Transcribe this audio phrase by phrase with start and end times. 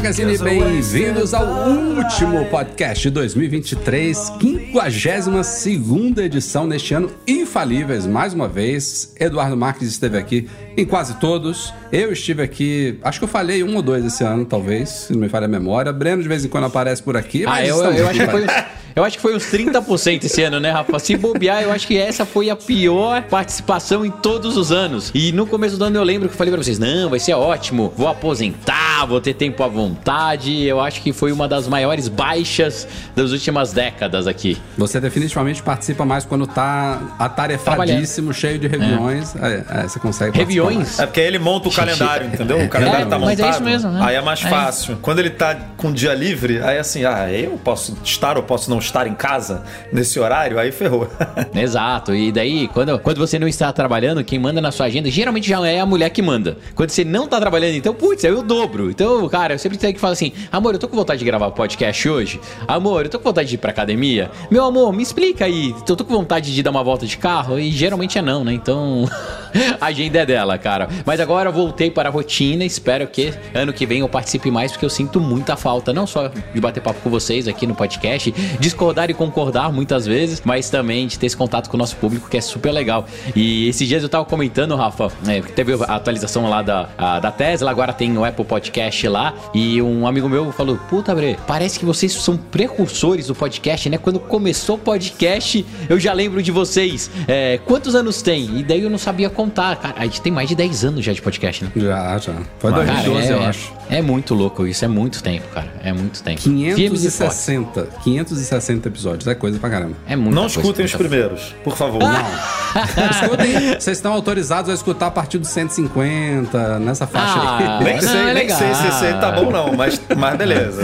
[0.00, 9.14] Magazine, bem-vindos ao último podcast de 2023, 52 edição neste ano, infalíveis mais uma vez.
[9.20, 11.74] Eduardo Marques esteve aqui em quase todos.
[11.92, 15.20] Eu estive aqui, acho que eu falhei um ou dois esse ano, talvez, se não
[15.20, 15.92] me falha a memória.
[15.92, 17.44] Breno de vez em quando aparece por aqui.
[17.46, 18.46] Ah, eu, eu acho que foi.
[18.94, 20.98] Eu acho que foi uns 30% esse ano, né, Rafa?
[20.98, 25.10] Se bobear, eu acho que essa foi a pior participação em todos os anos.
[25.14, 27.34] E no começo do ano eu lembro que eu falei pra vocês: não, vai ser
[27.34, 30.64] ótimo, vou aposentar, vou ter tempo à vontade.
[30.64, 34.58] Eu acho que foi uma das maiores baixas das últimas décadas aqui.
[34.76, 39.34] Você definitivamente participa mais quando tá atarefadíssimo, cheio de reuniões.
[39.36, 39.50] É.
[39.50, 40.98] É, é, você consegue Reuniões?
[40.98, 42.60] É porque ele monta o calendário, entendeu?
[42.62, 43.38] O calendário tá montado.
[43.38, 44.00] Mas é isso mesmo, né?
[44.02, 44.98] Aí é mais fácil.
[45.00, 48.79] Quando ele tá com dia livre, aí assim, ah, eu posso estar ou posso não
[48.80, 51.08] estar em casa nesse horário, aí ferrou.
[51.54, 52.14] Exato.
[52.14, 55.66] E daí, quando, quando você não está trabalhando, quem manda na sua agenda geralmente já
[55.66, 56.56] é a mulher que manda.
[56.74, 58.90] Quando você não tá trabalhando, então, putz, é o dobro.
[58.90, 61.50] Então, cara, eu sempre tenho que falar assim: amor, eu tô com vontade de gravar
[61.50, 62.40] podcast hoje.
[62.66, 64.30] Amor, eu tô com vontade de ir pra academia.
[64.50, 65.74] Meu amor, me explica aí.
[65.88, 67.58] Eu tô com vontade de dar uma volta de carro.
[67.58, 68.52] E geralmente é não, né?
[68.52, 69.08] Então,
[69.80, 70.88] a agenda é dela, cara.
[71.04, 72.64] Mas agora eu voltei para a rotina.
[72.64, 76.28] Espero que ano que vem eu participe mais, porque eu sinto muita falta, não só
[76.28, 81.06] de bater papo com vocês aqui no podcast, discordar e concordar muitas vezes, mas também
[81.06, 83.06] de ter esse contato com o nosso público, que é super legal.
[83.34, 87.30] E esses dias eu tava comentando, Rafa, é, teve a atualização lá da, a, da
[87.30, 91.78] Tesla, agora tem o Apple Podcast lá, e um amigo meu falou: Puta, Bre, parece
[91.78, 93.98] que vocês são precursores do podcast, né?
[93.98, 97.10] Quando começou o podcast, eu já lembro de vocês.
[97.26, 98.58] É, quantos anos tem?
[98.58, 99.76] E daí eu não sabia contar.
[99.76, 101.72] Cara, a gente tem mais de 10 anos já de podcast, né?
[101.74, 102.34] Já, já.
[102.58, 103.79] Foi 2012, é, eu acho.
[103.90, 105.66] É muito louco isso, é muito tempo, cara.
[105.82, 106.40] É muito tempo.
[106.40, 107.88] 560.
[108.04, 109.96] 560 episódios, é coisa pra caramba.
[110.06, 111.98] É muito Não escutem os primeiros, por favor.
[111.98, 113.10] Não.
[113.10, 113.74] escutem.
[113.80, 117.84] Vocês estão autorizados a escutar a partir dos 150, nessa faixa ah, aí.
[117.84, 120.82] Nem sei, é nem sei se esse aí tá bom, não, mas, mas beleza.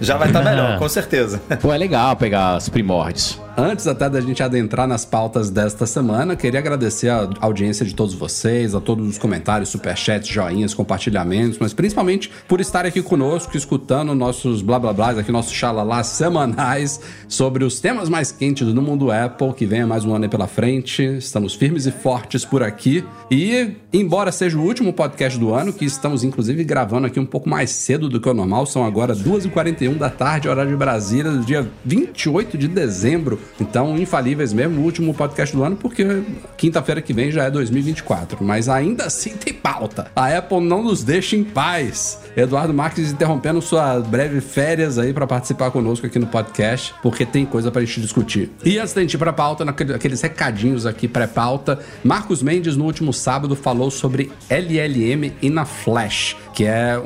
[0.00, 1.42] Já vai estar tá melhor, com certeza.
[1.60, 3.42] Pô, é legal pegar os primórdios.
[3.56, 8.12] Antes até da gente adentrar nas pautas desta semana, queria agradecer a audiência de todos
[8.12, 14.14] vocês, a todos os comentários, superchats, joinhas, compartilhamentos, mas principalmente por estar aqui conosco, escutando
[14.14, 19.10] nossos blá blá blá, aqui nossos xalala semanais sobre os temas mais quentes do mundo
[19.10, 21.02] Apple, que venha mais um ano aí pela frente.
[21.02, 23.04] Estamos firmes e fortes por aqui.
[23.30, 27.48] E, embora seja o último podcast do ano, que estamos inclusive gravando aqui um pouco
[27.48, 31.44] mais cedo do que o normal, são agora 2h41 da tarde, horário de Brasília, do
[31.44, 36.22] dia 28 de dezembro então, infalíveis mesmo, o último podcast do ano, porque
[36.56, 38.44] quinta-feira que vem já é 2024.
[38.44, 40.10] Mas ainda assim tem pauta.
[40.14, 42.20] A Apple não nos deixa em paz.
[42.36, 47.46] Eduardo Marques interrompendo sua breve férias aí para participar conosco aqui no podcast, porque tem
[47.46, 48.50] coisa pra gente discutir.
[48.64, 53.12] E antes da gente ir pra pauta, naqueles recadinhos aqui pré-pauta, Marcos Mendes no último
[53.12, 57.00] sábado falou sobre LLM e na Flash, que é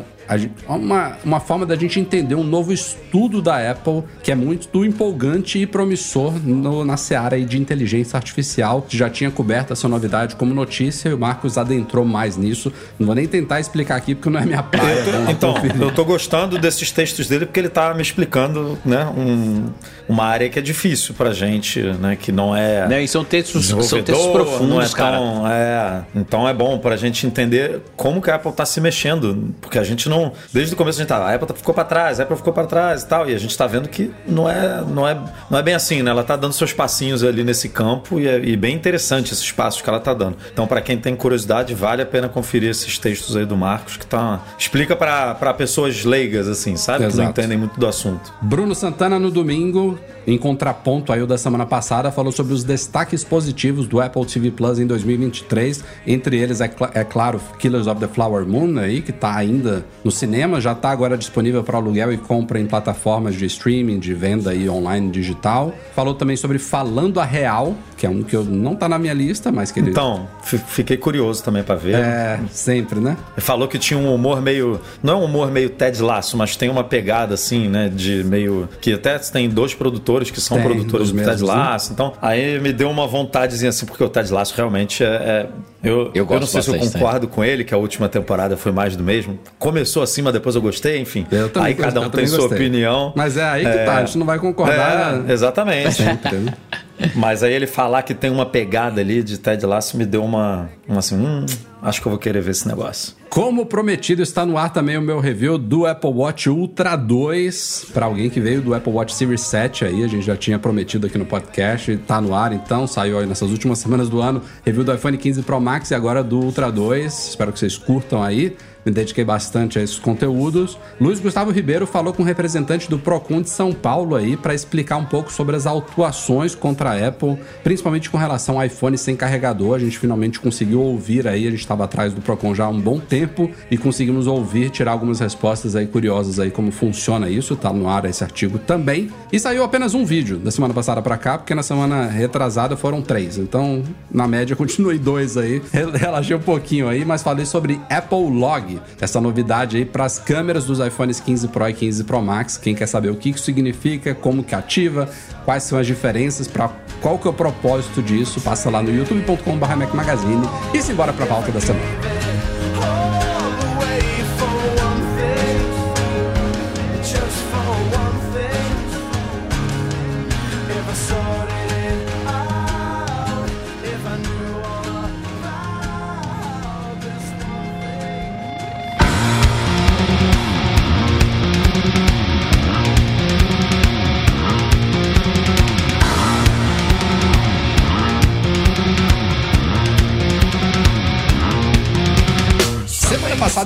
[0.68, 5.58] uma, uma forma da gente entender um novo estudo da Apple que é muito empolgante
[5.58, 8.86] e promissor no, na seara de inteligência artificial.
[8.88, 12.72] Já tinha coberto essa novidade como notícia e o Marcos adentrou mais nisso.
[12.98, 14.98] Não vou nem tentar explicar aqui porque não é minha praia.
[15.28, 19.06] Eu tô, então, eu tô gostando desses textos dele porque ele tá me explicando né,
[19.06, 19.66] um,
[20.08, 22.16] uma área que é difícil pra gente, né?
[22.16, 22.88] Que não é.
[22.88, 25.18] Não, e são textos, são textos profundos, é cara.
[25.50, 29.78] é, então é bom pra gente entender como que a Apple tá se mexendo, porque
[29.78, 30.32] a gente não não.
[30.52, 31.18] Desde o começo a gente tá.
[31.18, 33.28] A Apple ficou para trás, a Apple ficou para trás e tal.
[33.28, 35.16] E a gente tá vendo que não é, não é,
[35.50, 36.10] não é bem assim, né?
[36.10, 39.82] Ela tá dando seus passinhos ali nesse campo e é e bem interessante esses passos
[39.82, 40.36] que ela tá dando.
[40.52, 44.06] Então, para quem tem curiosidade, vale a pena conferir esses textos aí do Marcos, que
[44.06, 44.40] tá.
[44.58, 47.04] Explica para pessoas leigas, assim, sabe?
[47.04, 47.16] Exato.
[47.16, 48.32] Que não entendem muito do assunto.
[48.40, 53.24] Bruno Santana no domingo, em contraponto aí o da semana passada, falou sobre os destaques
[53.24, 55.84] positivos do Apple TV Plus em 2023.
[56.06, 59.84] Entre eles, é, cl é claro, Killers of the Flower Moon aí, que tá ainda
[60.08, 64.14] no cinema, já está agora disponível para aluguel e compra em plataformas de streaming, de
[64.14, 65.70] venda e online digital.
[65.94, 69.12] Falou também sobre Falando a Real, que é um que eu não tá na minha
[69.12, 69.90] lista, mas que ele.
[69.90, 71.96] Então, fi- fiquei curioso também pra ver.
[71.96, 73.16] É, sempre, né?
[73.36, 74.80] Ele falou que tinha um humor meio.
[75.02, 77.90] Não é um humor meio Ted Lasso, mas tem uma pegada assim, né?
[77.92, 78.68] De meio.
[78.80, 81.54] Que até tem dois produtores que são Tem, produtores do Ted mesmos, né?
[81.56, 81.92] Lasso.
[81.92, 85.06] Então, aí me deu uma vontadezinha assim, porque o Ted Lasso realmente é.
[85.06, 85.46] é-
[85.82, 88.72] eu, Eu gosto não sei se eu concordo com ele, que a última temporada foi
[88.72, 89.38] mais do mesmo.
[89.58, 91.26] Começou assim, mas depois eu gostei, enfim.
[91.30, 92.58] Eu também aí cada um eu tem também sua gostei.
[92.58, 93.12] opinião.
[93.16, 95.24] Mas é aí que tá, a gente não vai concordar.
[95.28, 95.94] É, exatamente.
[95.94, 96.54] Sempre, né?
[97.14, 100.68] Mas aí ele falar que tem uma pegada ali de Ted Lasso me deu uma,
[100.86, 101.46] uma assim, hum,
[101.82, 103.16] acho que eu vou querer ver esse negócio.
[103.28, 107.88] Como prometido, está no ar também o meu review do Apple Watch Ultra 2.
[107.92, 111.06] Para alguém que veio do Apple Watch Series 7 aí, a gente já tinha prometido
[111.06, 111.92] aqui no podcast.
[111.92, 114.42] Está no ar então, saiu aí nessas últimas semanas do ano.
[114.64, 117.28] Review do iPhone 15 Pro Max e agora do Ultra 2.
[117.28, 118.56] Espero que vocês curtam aí.
[118.84, 120.78] Me dediquei bastante a esses conteúdos.
[121.00, 124.96] Luiz Gustavo Ribeiro falou com o representante do Procon de São Paulo aí para explicar
[124.96, 129.76] um pouco sobre as autuações contra a Apple, principalmente com relação ao iPhone sem carregador.
[129.76, 132.80] A gente finalmente conseguiu ouvir aí, a gente estava atrás do Procon já há um
[132.80, 137.72] bom tempo e conseguimos ouvir, tirar algumas respostas aí curiosas aí como funciona isso, tá
[137.72, 139.10] no ar esse artigo também.
[139.32, 143.02] E saiu apenas um vídeo da semana passada para cá, porque na semana retrasada foram
[143.02, 143.38] três.
[143.38, 145.62] Então, na média, continuei dois aí.
[145.94, 150.64] Relaxei um pouquinho aí, mas falei sobre Apple Log, essa novidade aí para as câmeras
[150.64, 152.56] dos iPhones 15 Pro e 15 Pro Max.
[152.56, 155.08] Quem quer saber o que isso significa, como que ativa,
[155.44, 156.70] quais são as diferenças, para
[157.00, 161.12] qual que é o propósito disso, passa lá no youtube.com.br Mac Magazine e se embora
[161.12, 161.86] para a pauta da semana.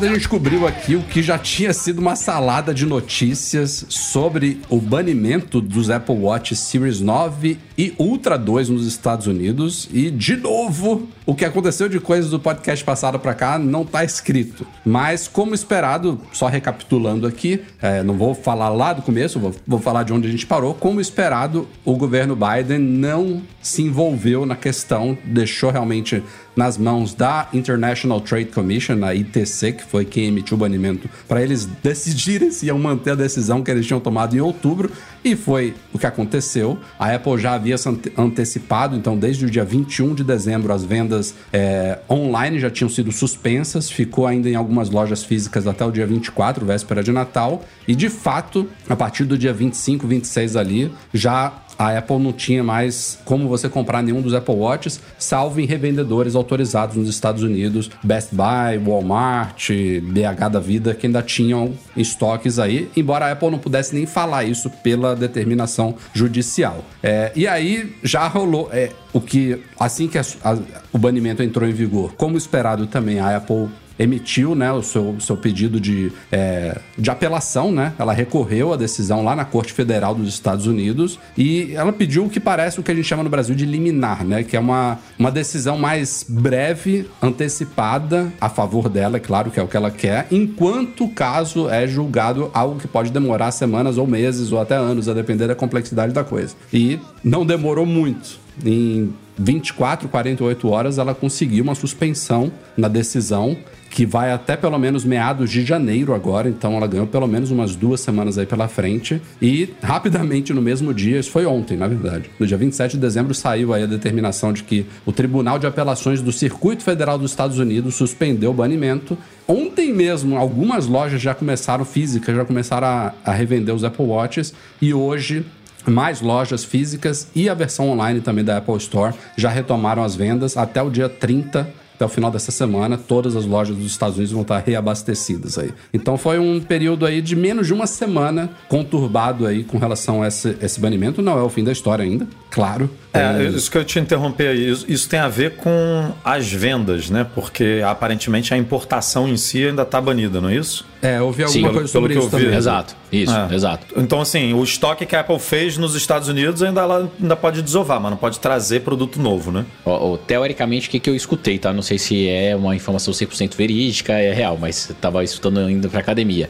[0.03, 4.61] Passada a gente cobriu aqui o que já tinha sido uma salada de notícias sobre
[4.69, 9.89] o banimento dos Apple Watch Series 9 e Ultra 2 nos Estados Unidos.
[9.93, 14.03] E, de novo, o que aconteceu de coisas do podcast passado pra cá não tá
[14.03, 14.67] escrito.
[14.85, 19.79] Mas, como esperado, só recapitulando aqui, é, não vou falar lá do começo, vou, vou
[19.79, 20.75] falar de onde a gente parou.
[20.75, 26.21] Como esperado, o governo Biden não se envolveu na questão, deixou realmente
[26.55, 31.43] nas mãos da International Trade Commission, a ITC, que foi quem emitiu o banimento, para
[31.43, 34.91] eles decidirem se iam manter a decisão que eles tinham tomado em outubro,
[35.25, 36.79] e foi o que aconteceu.
[36.99, 40.85] A Apple já havia se ante- antecipado, então desde o dia 21 de dezembro as
[40.85, 45.91] vendas é, online já tinham sido suspensas, ficou ainda em algumas lojas físicas até o
[45.91, 50.93] dia 24, véspera de Natal, e de fato, a partir do dia 25, 26 ali,
[51.15, 55.67] já a Apple não tinha mais como você comprar nenhum dos Apple Watches, salvo em
[55.67, 59.71] revendedores autorizados nos Estados Unidos, Best Buy, Walmart,
[60.03, 64.45] BH da vida, que ainda tinham estoques aí, embora a Apple não pudesse nem falar
[64.45, 66.85] isso pela determinação judicial.
[67.03, 70.59] É, e aí já rolou é, o que, assim que a- a-
[70.93, 75.37] o banimento entrou em vigor, como esperado também, a Apple emitiu né, o seu, seu
[75.37, 77.93] pedido de, é, de apelação, né?
[77.99, 82.31] Ela recorreu à decisão lá na Corte Federal dos Estados Unidos e ela pediu o
[82.31, 84.43] que parece o que a gente chama no Brasil de liminar, né?
[84.43, 89.63] Que é uma, uma decisão mais breve, antecipada, a favor dela, é claro que é
[89.63, 94.07] o que ela quer, enquanto o caso é julgado algo que pode demorar semanas ou
[94.07, 96.55] meses ou até anos, a depender da complexidade da coisa.
[96.73, 98.42] E não demorou muito.
[98.65, 103.57] Em 24, 48 horas, ela conseguiu uma suspensão na decisão
[103.93, 107.77] que vai até pelo menos meados de janeiro agora, então ela ganhou pelo menos umas
[107.77, 109.21] duas semanas aí pela frente.
[109.41, 113.35] E rapidamente no mesmo dia, isso foi ontem, na verdade, no dia 27 de dezembro
[113.35, 117.59] saiu aí a determinação de que o Tribunal de Apelações do Circuito Federal dos Estados
[117.59, 119.17] Unidos suspendeu o banimento.
[119.47, 124.55] Ontem mesmo, algumas lojas já começaram físicas, já começaram a, a revender os Apple Watches
[124.81, 125.45] e hoje
[125.87, 130.57] mais lojas físicas e a versão online também da Apple Store já retomaram as vendas
[130.57, 134.33] até o dia 30 até o final dessa semana, todas as lojas dos Estados Unidos
[134.33, 135.73] vão estar reabastecidas aí.
[135.95, 140.27] Então foi um período aí de menos de uma semana conturbado aí com relação a
[140.27, 141.23] esse, esse banimento.
[141.23, 142.91] Não é o fim da história ainda, claro.
[143.15, 147.11] É, isso que eu te interromper aí, isso, isso tem a ver com as vendas,
[147.11, 147.27] né?
[147.35, 150.87] Porque aparentemente a importação em si ainda está banida, não é isso?
[151.03, 152.45] É, ouvi Sim, alguma pelo- coisa sobre pelo isso que eu vi.
[152.47, 152.59] também.
[152.59, 153.55] Exato, isso, É.
[153.55, 153.87] exato.
[153.97, 157.61] Então, assim, o estoque que a Apple fez nos Estados Unidos ainda, ela ainda pode
[157.61, 159.67] desovar, mas não pode trazer produto novo, né?
[159.85, 161.73] Ó, ó, teoricamente, o que, que eu escutei, tá?
[161.73, 165.91] Não sei se é uma informação 100% verídica, é real, mas eu tava escutando indo
[165.91, 166.49] pra academia.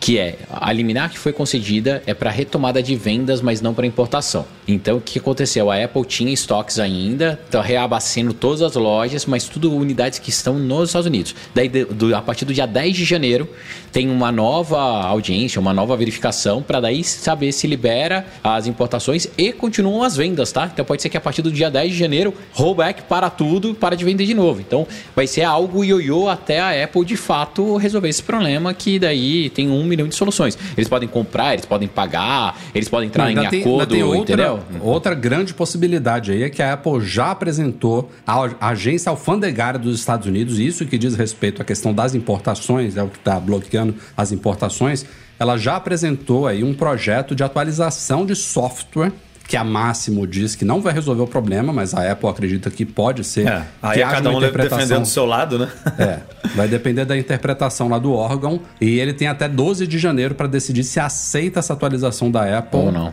[0.00, 3.86] Que é, a liminar que foi concedida é para retomada de vendas, mas não para
[3.86, 4.46] importação.
[4.66, 5.70] Então, o que aconteceu?
[5.70, 10.58] A Apple tinha estoques ainda, tá reabastecendo todas as lojas, mas tudo unidades que estão
[10.58, 11.34] nos Estados Unidos.
[11.54, 13.48] Daí, do, a partir do dia 10 de janeiro,
[13.90, 19.52] tem uma nova audiência, uma nova verificação, para daí saber se libera as importações e
[19.52, 20.70] continuam as vendas, tá?
[20.72, 23.96] Então, pode ser que a partir do dia 10 de janeiro, rollback para tudo, para
[23.96, 24.60] de vender de novo.
[24.60, 24.86] Então,
[25.16, 29.70] vai ser algo ioiô até a Apple, de fato, resolver esse problema, que daí tem
[29.70, 30.56] um milhão de soluções.
[30.76, 34.20] Eles podem comprar, eles podem pagar, eles podem entrar Não, em tem, acordo, tem outra,
[34.20, 34.60] entendeu?
[34.80, 40.26] Outra grande possibilidade aí é que a Apple já apresentou à agência alfandegária dos Estados
[40.26, 44.32] Unidos, isso que diz respeito à questão das importações, é o que está bloqueando as
[44.32, 45.04] importações,
[45.38, 49.12] ela já apresentou aí um projeto de atualização de software
[49.48, 52.84] que a Máximo diz que não vai resolver o problema, mas a Apple acredita que
[52.84, 53.46] pode ser.
[53.48, 55.68] É, aí é cada um defendendo do seu lado, né?
[55.98, 56.18] É,
[56.54, 58.60] vai depender da interpretação lá do órgão.
[58.78, 62.78] E ele tem até 12 de janeiro para decidir se aceita essa atualização da Apple
[62.78, 63.10] Ou não.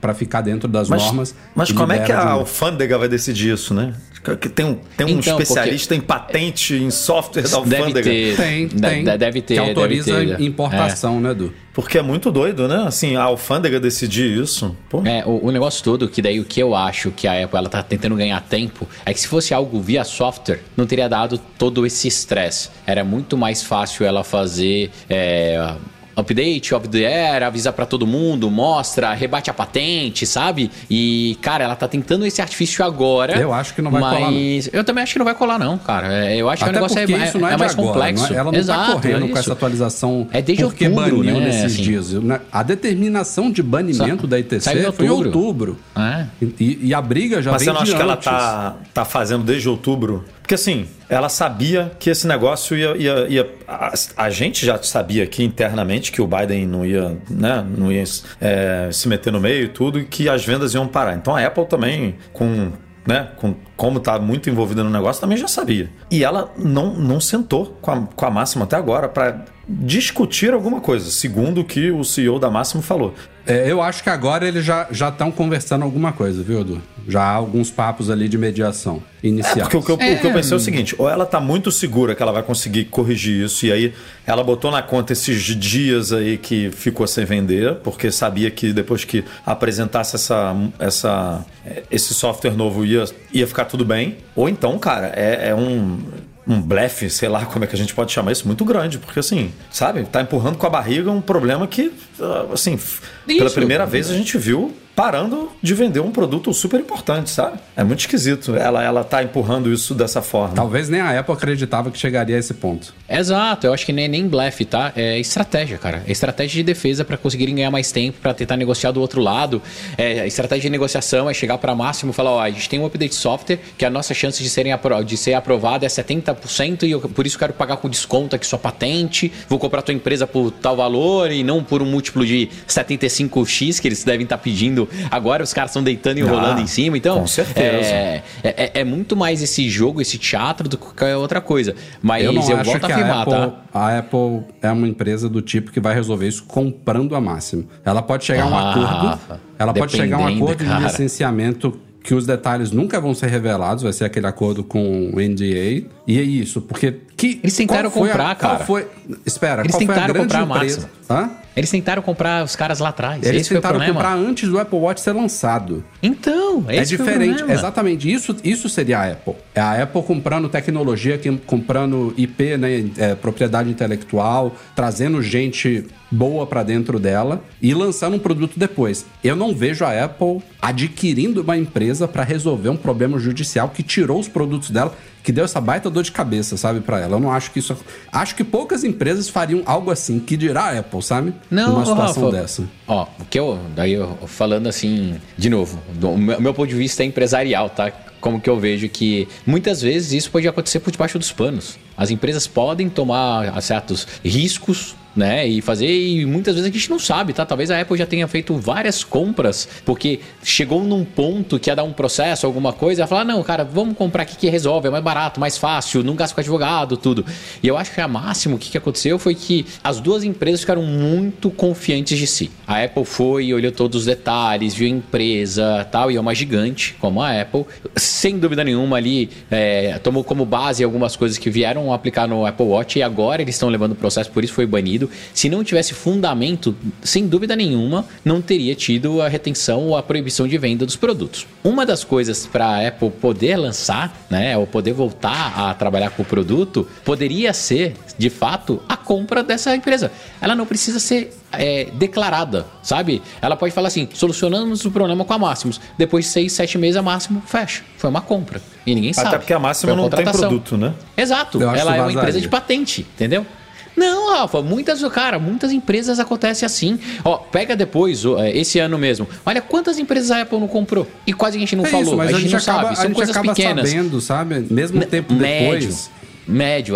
[0.00, 1.34] para ficar dentro das Mas, normas.
[1.52, 3.92] mas como é que a de- alfândega vai decidir isso, né?
[4.22, 8.08] Que Tem um, tem um Então, especialista em patente, em software da Deve alfândega.
[8.08, 8.36] ter.
[8.36, 9.04] Tem, tem.
[9.04, 10.42] de- deve ter, Que autoriza deve ter.
[10.42, 11.52] a importação, né, Edu?
[11.74, 12.84] Porque é muito doido, né?
[12.86, 14.76] Assim, a alfândega decidir isso.
[14.88, 15.02] Pô.
[15.04, 17.68] É, o, o negócio todo, que daí o que eu acho que a Apple ela
[17.68, 21.84] tá tentando ganhar tempo, é que se fosse algo via software, não teria dado todo
[21.84, 22.68] esse estresse.
[22.86, 24.90] Era muito mais fácil ela fazer.
[25.10, 25.74] é,
[26.16, 30.70] Update of the air, avisa pra todo mundo, mostra, rebate a patente, sabe?
[30.90, 33.38] E, cara, ela tá tentando esse artifício agora.
[33.38, 34.38] Eu acho que não vai mas colar, não.
[34.72, 36.12] Eu também acho que não vai colar, não, cara.
[36.12, 37.72] É, Eu acho que o Até negócio é, porque isso não é, é de mais
[37.72, 38.22] agora, complexo.
[38.24, 41.16] não é- ela não Exato, está correndo é com essa atualização É desde porque outubro,
[41.18, 41.82] baniu né, nesses assim.
[41.82, 42.10] dias.
[42.52, 45.38] A determinação de banimento Sa- da ITC saiu em foi em outubro.
[45.38, 45.78] outubro.
[45.96, 46.26] É.
[46.60, 49.44] E, e a briga já Mas vem você não acha que ela tá, tá fazendo
[49.44, 50.24] desde outubro?
[50.52, 52.94] Porque assim, ela sabia que esse negócio ia.
[52.94, 57.64] ia, ia- a, a gente já sabia aqui internamente que o Biden não ia, né,
[57.74, 58.04] não ia
[58.38, 61.14] é, se meter no meio e tudo, e que as vendas iam parar.
[61.14, 62.70] Então a Apple também, com.
[63.04, 65.90] Né, com como está muito envolvida no negócio, também já sabia.
[66.08, 70.80] E ela não, não sentou com a, com a Máxima até agora para discutir alguma
[70.80, 73.14] coisa, segundo o que o CEO da Máximo falou.
[73.44, 76.80] É, eu acho que agora eles já estão conversando alguma coisa, viu, Edu?
[77.08, 79.68] Já há alguns papos ali de mediação É, inicial.
[79.68, 81.72] porque o que, eu, o que eu pensei é o seguinte: ou ela tá muito
[81.72, 83.92] segura que ela vai conseguir corrigir isso, e aí
[84.24, 89.04] ela botou na conta esses dias aí que ficou sem vender, porque sabia que depois
[89.04, 91.44] que apresentasse essa, essa,
[91.90, 94.18] esse software novo ia, ia ficar tudo bem.
[94.36, 95.98] Ou então, cara, é, é um.
[96.46, 99.20] Um blefe, sei lá como é que a gente pode chamar isso, muito grande, porque
[99.20, 103.54] assim, sabe, tá empurrando com a barriga um problema que, ah, assim, f- pela Isso.
[103.54, 107.58] primeira vez a gente viu parando de vender um produto super importante, sabe?
[107.76, 110.54] É muito esquisito ela, ela tá empurrando isso dessa forma.
[110.54, 112.94] Talvez nem a Apple acreditava que chegaria a esse ponto.
[113.08, 114.92] Exato, eu acho que nem, nem blefe, tá?
[114.94, 116.02] É estratégia, cara.
[116.06, 119.62] É estratégia de defesa para conseguirem ganhar mais tempo, para tentar negociar do outro lado.
[119.96, 122.78] É, a estratégia de negociação é chegar para máximo e falar: ó, a gente tem
[122.78, 126.82] um update software que a nossa chance de, serem apro de ser aprovada é 70%
[126.82, 129.32] e eu, por isso quero pagar com desconto aqui sua patente.
[129.48, 133.88] Vou comprar tua empresa por tal valor e não por um múltiplo de 75x que
[133.88, 134.81] eles devem estar pedindo.
[135.10, 136.96] Agora os caras estão deitando e Ah, rolando em cima.
[136.96, 137.86] Então, com certeza.
[137.86, 141.74] É, é, é muito mais esse jogo, esse teatro do que qualquer outra coisa.
[142.00, 143.60] Mas eu eu, não acho volto a afirmar, a Apple, tá?
[143.74, 147.66] a Apple é uma empresa do tipo que vai resolver isso comprando a máximo.
[147.84, 149.40] Ela pode chegar a um Ah, acordo.
[149.58, 153.84] Ela pode chegar a um acordo de licenciamento que os detalhes nunca vão ser revelados,
[153.84, 155.86] vai ser aquele acordo com o NDA.
[156.06, 158.64] E é isso, porque que Eles tentaram a- comprar, qual cara.
[158.64, 158.86] foi,
[159.24, 160.90] espera, Eles a tentaram comprar a empresa?
[161.08, 161.20] Máxima.
[161.20, 161.30] Hã?
[161.54, 163.22] Eles tentaram comprar os caras lá atrás.
[163.22, 165.84] Eles esse tentaram comprar antes do Apple Watch ser lançado.
[166.02, 168.10] Então, É diferente, exatamente.
[168.10, 169.34] Isso, isso seria a Apple.
[169.54, 176.62] É a Apple comprando tecnologia, comprando IP, né, é, propriedade intelectual, trazendo gente boa pra
[176.62, 179.04] dentro dela e lançando um produto depois.
[179.22, 184.18] Eu não vejo a Apple adquirindo uma empresa pra resolver um problema judicial que tirou
[184.18, 187.16] os produtos dela, que deu essa baita dor de cabeça, sabe, pra ela.
[187.16, 187.76] Eu não acho que isso.
[188.10, 191.34] Acho que poucas empresas fariam algo assim, que dirá a Apple, sabe?
[191.50, 192.64] Não, Numa situação Rafa, dessa.
[192.86, 193.58] Ó, o que eu.
[193.74, 197.92] Daí eu falando assim, de novo, do meu, meu ponto de vista é empresarial, tá?
[198.20, 201.78] Como que eu vejo que muitas vezes isso pode acontecer por debaixo dos panos.
[201.96, 205.46] As empresas podem tomar certos riscos, né?
[205.46, 207.44] E fazer, e muitas vezes a gente não sabe, tá?
[207.44, 211.84] Talvez a Apple já tenha feito várias compras, porque chegou num ponto que ia dar
[211.84, 215.04] um processo, alguma coisa, ia falar: não, cara, vamos comprar aqui que resolve, é mais
[215.04, 217.24] barato, mais fácil, não gasta com advogado, tudo.
[217.62, 220.60] E eu acho que a máximo o que, que aconteceu foi que as duas empresas
[220.60, 222.50] ficaram muito confiantes de si.
[222.66, 226.34] A Apple foi e olhou todos os detalhes, viu a empresa tal, e é uma
[226.34, 227.64] gigante como a Apple,
[227.96, 232.66] sem dúvida nenhuma, ali é, tomou como base algumas coisas que vieram aplicar no Apple
[232.66, 235.01] Watch e agora eles estão levando o processo, por isso foi banido.
[235.32, 240.46] Se não tivesse fundamento, sem dúvida nenhuma, não teria tido a retenção ou a proibição
[240.46, 241.46] de venda dos produtos.
[241.62, 246.22] Uma das coisas para a Apple poder lançar, né, ou poder voltar a trabalhar com
[246.22, 250.10] o produto, poderia ser, de fato, a compra dessa empresa.
[250.40, 253.22] Ela não precisa ser é, declarada, sabe?
[253.40, 255.80] Ela pode falar assim: solucionamos o problema com a Máximos.
[255.98, 257.82] Depois de seis, sete meses, a Máximo fecha.
[257.96, 258.60] Foi uma compra.
[258.86, 259.28] E ninguém sabe.
[259.28, 260.94] Até porque a Máximo não tem produto, né?
[261.16, 261.62] Exato.
[261.62, 263.46] Ela é uma empresa de patente, entendeu?
[263.96, 266.98] Não, Rafa, muitas, cara, muitas empresas acontecem assim.
[267.24, 269.28] Ó, pega depois, é, esse ano mesmo.
[269.44, 271.06] Olha quantas empresas a Apple não comprou.
[271.26, 272.06] E quase a gente não é falou.
[272.06, 273.06] Isso, mas a, gente, a gente não acaba, sabe.
[273.06, 273.88] São coisas pequenas.
[273.88, 274.66] sabendo, sabe?
[274.70, 275.60] Mesmo tempo médio.
[275.60, 276.21] depois médio.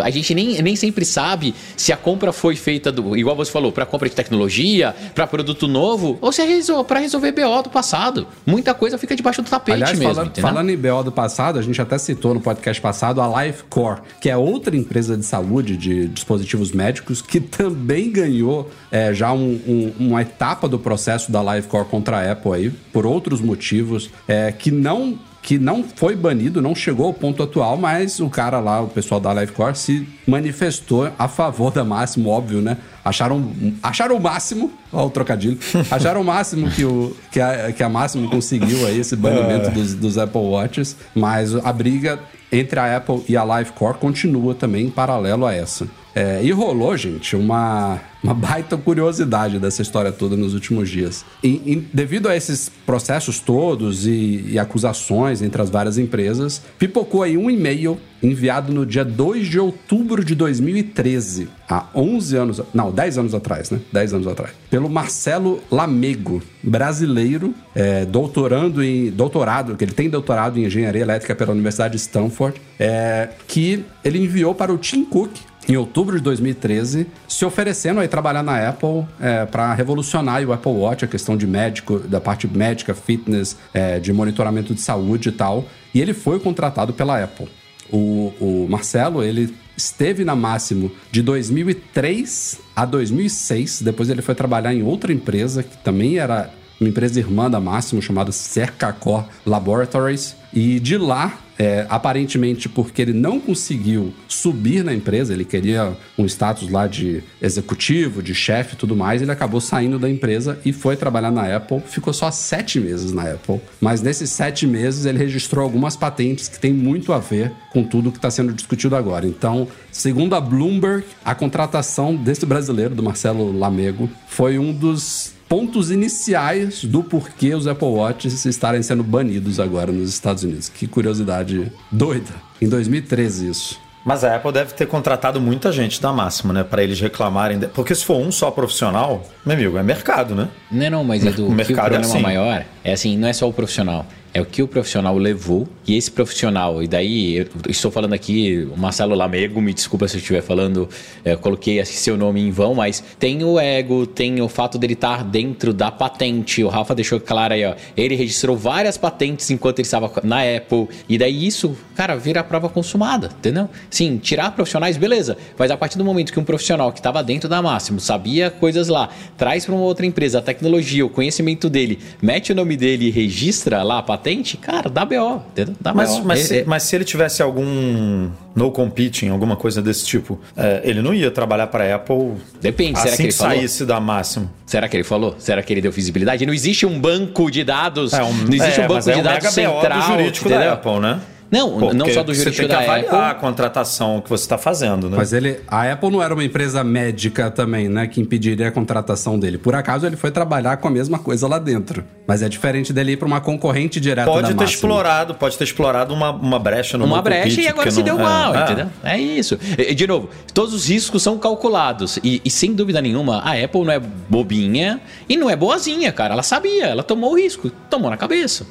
[0.03, 3.73] A gente nem, nem sempre sabe se a compra foi feita, do, igual você falou,
[3.73, 6.47] para compra de tecnologia, para produto novo, ou se é
[6.85, 8.27] para resolver BO do passado.
[8.45, 10.15] Muita coisa fica debaixo do tapete Aliás, mesmo.
[10.15, 14.01] Falando, falando em BO do passado, a gente até citou no podcast passado a Lifecore,
[14.21, 19.61] que é outra empresa de saúde de dispositivos médicos que também ganhou é, já um,
[19.67, 24.53] um, uma etapa do processo da Lifecore contra a Apple aí, por outros motivos, é,
[24.53, 28.81] que não que não foi banido, não chegou ao ponto atual, mas o cara lá,
[28.81, 32.77] o pessoal da Livecore, se manifestou a favor da Máximo, óbvio, né?
[33.05, 35.57] Acharam, acharam o máximo, ó o trocadilho,
[35.89, 39.71] acharam o máximo que, o, que, a, que a Máximo conseguiu aí, esse banimento é.
[39.71, 42.19] dos, dos Apple Watches, mas a briga
[42.51, 45.87] entre a Apple e a Livecore continua também em paralelo a essa.
[46.17, 51.27] É, e rolou, gente, uma, uma baita curiosidade dessa história toda nos últimos dias.
[51.45, 57.23] E, e devido a esses processos todos e, e, acusações entre as várias empresas, pipocou
[57.23, 62.91] aí um e-mail enviado no dia 2 de outubro de 2013, há 11 anos, não,
[62.91, 63.79] 10 anos atrás, né?
[63.93, 70.59] 10 anos atrás, pelo Marcelo Lamego, brasileiro, é, doutorando em doutorado, que ele tem doutorado
[70.59, 75.37] em engenharia elétrica pela Universidade de Stanford, é, que ele enviou para o Tim Cook,
[75.69, 80.73] em outubro de 2013, se oferecendo a trabalhar na Apple é, para revolucionar o Apple
[80.73, 85.33] Watch, a questão de médico, da parte médica, fitness, é, de monitoramento de saúde e
[85.33, 85.65] tal.
[85.93, 87.49] E ele foi contratado pela Apple.
[87.91, 93.83] O, o Marcelo, ele esteve na Máximo de 2003 a 2006.
[93.83, 98.01] Depois ele foi trabalhar em outra empresa que também era uma empresa irmã da Máximo
[98.01, 100.37] chamada Cercacor Laboratories.
[100.53, 106.27] E de lá é, aparentemente porque ele não conseguiu subir na empresa, ele queria um
[106.27, 110.73] status lá de executivo, de chefe e tudo mais, ele acabou saindo da empresa e
[110.73, 111.81] foi trabalhar na Apple.
[111.87, 116.59] Ficou só sete meses na Apple, mas nesses sete meses ele registrou algumas patentes que
[116.59, 119.27] têm muito a ver com tudo que está sendo discutido agora.
[119.27, 125.91] Então, segundo a Bloomberg, a contratação desse brasileiro, do Marcelo Lamego, foi um dos pontos
[125.91, 130.69] iniciais do porquê os Apple Watches estarem sendo banidos agora nos Estados Unidos.
[130.69, 132.35] Que curiosidade doida.
[132.61, 133.87] Em 2013 isso.
[134.05, 136.63] Mas a Apple deve ter contratado muita gente da máxima, né?
[136.63, 137.59] Para eles reclamarem.
[137.59, 137.67] De...
[137.67, 140.49] Porque se for um só profissional, meu amigo, é mercado, né?
[140.71, 142.23] Não, não, mas é do o, mercado o problema é assim.
[142.23, 145.97] maior é assim, não é só o profissional é o que o profissional levou e
[145.97, 150.43] esse profissional, e daí estou falando aqui, o Marcelo Lamego, me desculpa se eu estiver
[150.43, 150.89] falando,
[151.25, 154.95] é, eu coloquei seu nome em vão, mas tem o ego, tem o fato dele
[154.95, 159.79] estar dentro da patente, o Rafa deixou claro aí, ó, ele registrou várias patentes enquanto
[159.79, 163.71] ele estava na Apple, e daí isso, cara, vira prova consumada, entendeu?
[163.89, 167.49] Sim, tirar profissionais, beleza, mas a partir do momento que um profissional que estava dentro
[167.49, 172.01] da Máximo, sabia coisas lá, traz para uma outra empresa a tecnologia, o conhecimento dele,
[172.21, 175.77] mete o nome dele e registra lá a patente, patente, cara, dá BO, entendeu?
[175.81, 176.25] Dá mas, BO.
[176.25, 176.65] Mas, é, se, é...
[176.65, 181.31] mas se ele tivesse algum no competing, alguma coisa desse tipo, é, ele não ia
[181.31, 182.33] trabalhar para a Apple.
[182.61, 183.89] Depende, assim será que ele saísse falou?
[183.89, 184.51] da máxima.
[184.67, 185.37] Será que ele falou?
[185.39, 186.45] Será que ele deu visibilidade?
[186.45, 188.13] Não existe um banco de dados.
[188.13, 190.03] É um, não existe um é, banco de é dados central.
[190.03, 190.67] jurídico entendeu?
[190.67, 191.21] da Apple, né?
[191.51, 193.31] Não, Porque não só do jurídico você tem que avaliar Apple.
[193.31, 195.17] a contratação que você está fazendo, né?
[195.17, 199.39] Mas ele, a Apple não era uma empresa médica também, né, que impediria a contratação
[199.39, 199.59] dele.
[199.59, 202.05] Por acaso ele foi trabalhar com a mesma coisa lá dentro.
[202.27, 204.65] Mas é diferente dele ir para uma concorrente direta Pode ter máxima.
[204.65, 208.19] explorado, pode ter explorado uma, uma brecha no Uma brecha e agora se não, deu
[208.19, 208.87] mal, é, entendeu?
[209.05, 209.15] É.
[209.15, 209.59] é isso.
[209.79, 213.85] E, de novo, todos os riscos são calculados e, e sem dúvida nenhuma, a Apple
[213.85, 216.35] não é bobinha e não é boazinha, cara.
[216.35, 218.67] Ela sabia, ela tomou o risco, tomou na cabeça.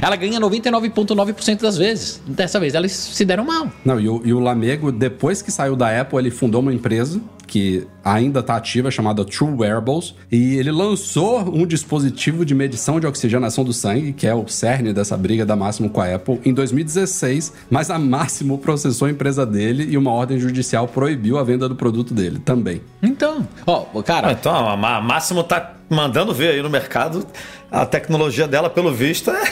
[0.00, 2.19] Ela ganha 99,9% das vezes.
[2.26, 3.70] Dessa vez ela se deram mal.
[3.84, 7.20] Não, e o, e o Lamego, depois que saiu da Apple, ele fundou uma empresa
[7.50, 13.08] que ainda está ativa, chamada True Wearables, e ele lançou um dispositivo de medição de
[13.08, 16.54] oxigenação do sangue, que é o cerne dessa briga da Máximo com a Apple, em
[16.54, 21.68] 2016, mas a Máximo processou a empresa dele e uma ordem judicial proibiu a venda
[21.68, 22.80] do produto dele também.
[23.02, 24.28] Então, ó, cara.
[24.28, 27.26] Ah, então, a Máximo tá mandando ver aí no mercado
[27.70, 29.42] a tecnologia dela, pelo visto, é,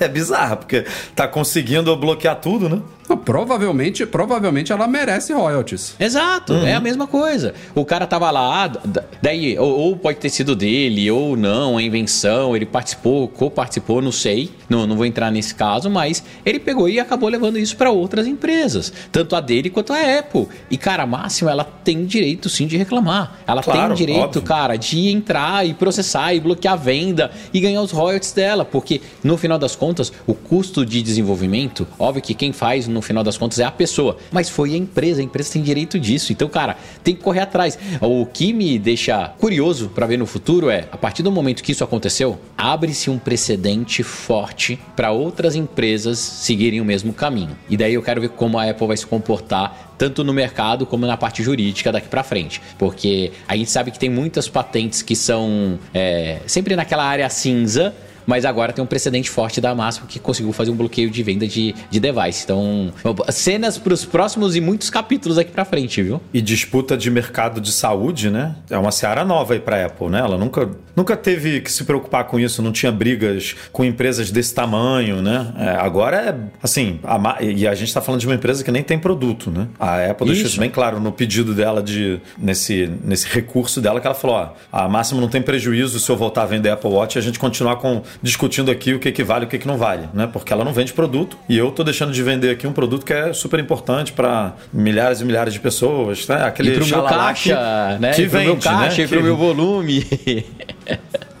[0.00, 2.82] é bizarra, porque tá conseguindo bloquear tudo, né?
[3.08, 5.94] Não, provavelmente, provavelmente ela merece royalties.
[5.98, 6.66] Exato, uhum.
[6.66, 7.54] é a mesma coisa.
[7.74, 8.70] O cara tava lá,
[9.22, 14.12] daí, ou, ou, pode ter sido dele, ou não, a invenção, ele participou, co-participou, não
[14.12, 17.90] sei, não, não vou entrar nesse caso, mas ele pegou e acabou levando isso para
[17.90, 20.48] outras empresas, tanto a dele quanto a Apple.
[20.70, 23.38] E, cara, a Máxima, ela tem direito sim de reclamar.
[23.46, 24.42] Ela claro, tem direito, óbvio.
[24.42, 29.00] cara, de entrar e processar e bloquear a venda e ganhar os royalties dela, porque
[29.22, 33.38] no final das contas, o custo de desenvolvimento, óbvio que quem faz no final das
[33.38, 36.32] contas é a pessoa, mas foi a empresa, a empresa tem direito disso.
[36.32, 37.78] Então, cara, tem que correr atrás.
[38.00, 41.72] O que me deixa curioso para ver no futuro é, a partir do momento que
[41.72, 47.56] isso aconteceu, abre-se um precedente forte para outras empresas seguirem o mesmo caminho.
[47.68, 51.06] E daí eu quero ver como a Apple vai se comportar tanto no mercado como
[51.06, 52.60] na parte jurídica daqui para frente.
[52.78, 57.94] Porque a gente sabe que tem muitas patentes que são é, sempre naquela área cinza
[58.26, 61.46] mas agora tem um precedente forte da Máximo que conseguiu fazer um bloqueio de venda
[61.46, 62.44] de, de device.
[62.44, 62.92] Então,
[63.30, 66.20] cenas para os próximos e muitos capítulos aqui para frente, viu?
[66.32, 68.56] E disputa de mercado de saúde, né?
[68.68, 70.20] É uma seara nova aí para Apple, né?
[70.20, 74.54] Ela nunca, nunca teve que se preocupar com isso, não tinha brigas com empresas desse
[74.54, 75.52] tamanho, né?
[75.58, 78.82] É, agora é assim, a, e a gente está falando de uma empresa que nem
[78.82, 79.68] tem produto, né?
[79.78, 84.06] A Apple deixou isso bem claro no pedido dela de nesse, nesse recurso dela que
[84.06, 87.16] ela falou, ó, a Máximo não tem prejuízo se eu voltar a vender Apple Watch
[87.16, 89.66] e a gente continuar com discutindo aqui o que, que vale e o que, que
[89.66, 90.28] não vale, né?
[90.30, 93.12] Porque ela não vende produto e eu tô deixando de vender aqui um produto que
[93.12, 96.44] é super importante para milhares e milhares de pessoas, né?
[96.44, 98.12] Aquele e pro meu caixa, que, né?
[98.12, 99.04] que e pro vende, meu caixa, né?
[99.04, 99.24] E pro que...
[99.24, 100.06] meu volume.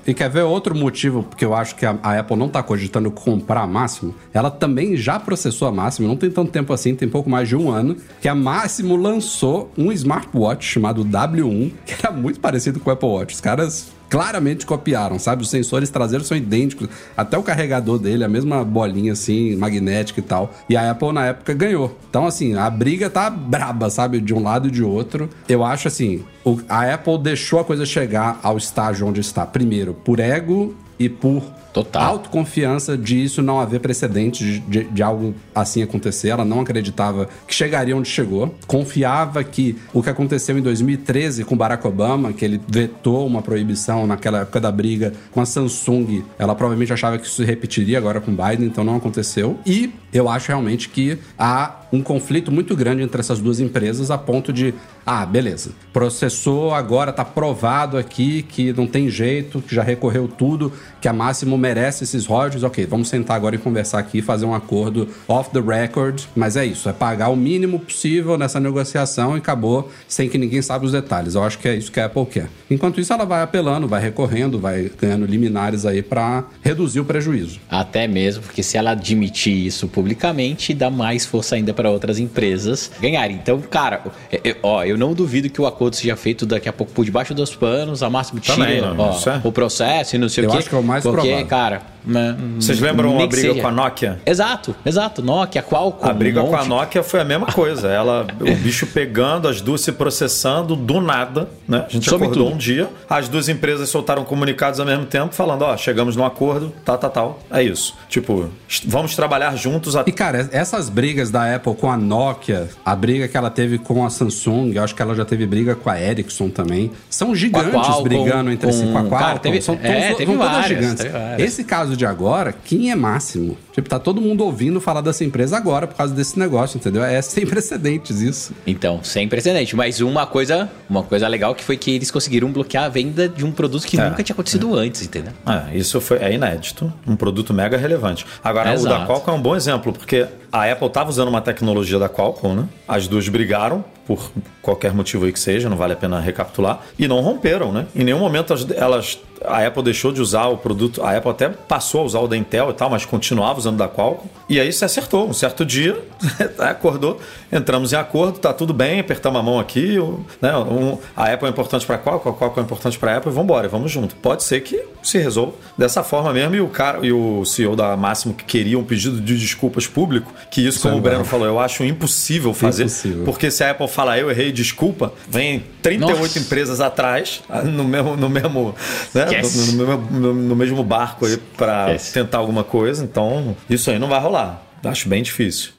[0.06, 3.10] E quer ver outro motivo porque eu acho que a, a Apple não está cogitando
[3.10, 4.14] comprar a Máximo?
[4.32, 7.56] Ela também já processou a Máximo, não tem tanto tempo assim, tem pouco mais de
[7.56, 12.88] um ano, que a Máximo lançou um smartwatch chamado W1, que era muito parecido com
[12.88, 13.34] o Apple Watch.
[13.34, 15.42] Os caras claramente copiaram, sabe?
[15.42, 20.22] Os sensores traseiros são idênticos, até o carregador dele, a mesma bolinha assim, magnética e
[20.22, 20.52] tal.
[20.68, 21.96] E a Apple na época ganhou.
[22.08, 24.20] Então, assim, a briga tá braba, sabe?
[24.20, 25.28] De um lado e de outro.
[25.48, 26.24] Eu acho assim,
[26.68, 29.46] a Apple deixou a coisa chegar ao estágio onde está.
[29.46, 31.42] Primeiro, por ego e por
[31.76, 32.02] Total.
[32.02, 36.28] autoconfiança de isso não haver precedente de, de, algo assim acontecer.
[36.28, 38.54] Ela não acreditava que chegaria onde chegou.
[38.66, 44.06] Confiava que o que aconteceu em 2013 com Barack Obama, que ele vetou uma proibição
[44.06, 48.22] naquela época da briga com a Samsung, ela provavelmente achava que isso se repetiria agora
[48.22, 49.58] com Biden, então não aconteceu.
[49.66, 54.18] E eu acho realmente que há um conflito muito grande entre essas duas empresas a
[54.18, 59.82] ponto de, ah, beleza, processou, agora tá provado aqui que não tem jeito, que já
[59.82, 64.20] recorreu tudo, que a Máximo merece esses royalties, ok, vamos sentar agora e conversar aqui,
[64.20, 68.58] fazer um acordo off the record, mas é isso, é pagar o mínimo possível nessa
[68.58, 71.34] negociação e acabou sem que ninguém saiba os detalhes.
[71.34, 72.48] Eu acho que é isso que a Apple quer.
[72.70, 77.60] Enquanto isso, ela vai apelando, vai recorrendo, vai ganhando liminares aí para reduzir o prejuízo.
[77.70, 82.90] Até mesmo, porque se ela admitir isso publicamente, dá mais força ainda para outras empresas
[83.00, 83.36] ganharem.
[83.36, 84.02] Então, cara,
[84.42, 87.32] eu, ó, eu não duvido que o acordo seja feito daqui a pouco por debaixo
[87.34, 89.40] dos panos, a máximo tira Também, ó, é.
[89.44, 90.58] o processo e não sei eu o quê.
[90.58, 91.46] acho que é o mais porque, provável.
[91.46, 94.20] cara, né, vocês lembram a briga com a Nokia?
[94.24, 95.22] Exato, exato.
[95.22, 95.98] Nokia, qual?
[96.02, 97.88] A briga um com a Nokia foi a mesma coisa.
[97.88, 101.84] Ela, o bicho pegando, as duas se processando do nada, né?
[101.88, 102.54] A gente Some acordou tudo.
[102.54, 106.72] um dia, as duas empresas soltaram comunicados ao mesmo tempo, falando: ó, chegamos num acordo,
[106.84, 107.38] tal, tal, tal.
[107.50, 107.94] É isso.
[108.08, 108.48] Tipo,
[108.84, 109.96] vamos trabalhar juntos.
[109.96, 110.04] A...
[110.06, 114.04] E cara, essas brigas da Apple com a Nokia, a briga que ela teve com
[114.04, 116.92] a Samsung, eu acho que ela já teve briga com a Ericsson também.
[117.10, 118.72] São gigantes Qualcomm, brigando entre com...
[118.72, 118.84] si.
[118.84, 119.18] Com a Qualcomm.
[119.18, 121.04] Cara, teve, são é, todos, teve várias, gigantes.
[121.04, 123.56] Teve Esse caso de agora, quem é máximo?
[123.72, 127.04] Tipo, tá todo mundo ouvindo falar dessa empresa agora por causa desse negócio, entendeu?
[127.04, 128.52] É sem precedentes isso.
[128.66, 129.76] Então, sem precedente.
[129.76, 133.44] Mas uma coisa, uma coisa legal que foi que eles conseguiram bloquear a venda de
[133.44, 134.86] um produto que é, nunca tinha acontecido é.
[134.86, 135.32] antes, entendeu?
[135.46, 136.92] É, isso foi, é inédito.
[137.06, 138.26] Um produto mega relevante.
[138.42, 138.94] Agora, Exato.
[138.94, 142.08] o da Qualcomm é um bom exemplo, porque a Apple estava usando uma tecnologia da
[142.08, 142.68] Qualcomm, né?
[142.88, 144.30] As duas brigaram por
[144.62, 147.86] qualquer motivo aí que seja, não vale a pena recapitular, e não romperam, né?
[147.94, 152.02] Em nenhum momento elas, a Apple deixou de usar o produto, a Apple até passou
[152.02, 154.28] a usar o da Intel e tal, mas continuava usando da Qualcomm.
[154.48, 155.28] E aí se acertou.
[155.28, 155.98] Um certo dia,
[156.58, 157.20] acordou,
[157.52, 159.96] entramos em acordo, tá tudo bem, apertamos a mão aqui.
[160.40, 163.16] Né, um, a Apple é importante para a Qualcomm, a Qualcomm é importante para a
[163.18, 164.14] Apple, vamos embora, vamos junto.
[164.16, 166.54] Pode ser que se resolva dessa forma mesmo.
[166.54, 170.32] E o cara e o CEO da Máximo que queria um pedido de desculpas público,
[170.50, 172.84] que isso, como o Breno falou, eu acho impossível fazer.
[172.84, 173.24] Impossível.
[173.24, 176.38] Porque se a Apple fala eu errei, desculpa, vem 38 Nossa.
[176.38, 178.74] empresas atrás, no mesmo, no mesmo,
[179.14, 183.04] né, no, no, no, mesmo barco aí para tentar alguma coisa.
[183.04, 184.62] Então, isso aí não vai rolar.
[184.84, 185.75] Acho bem difícil.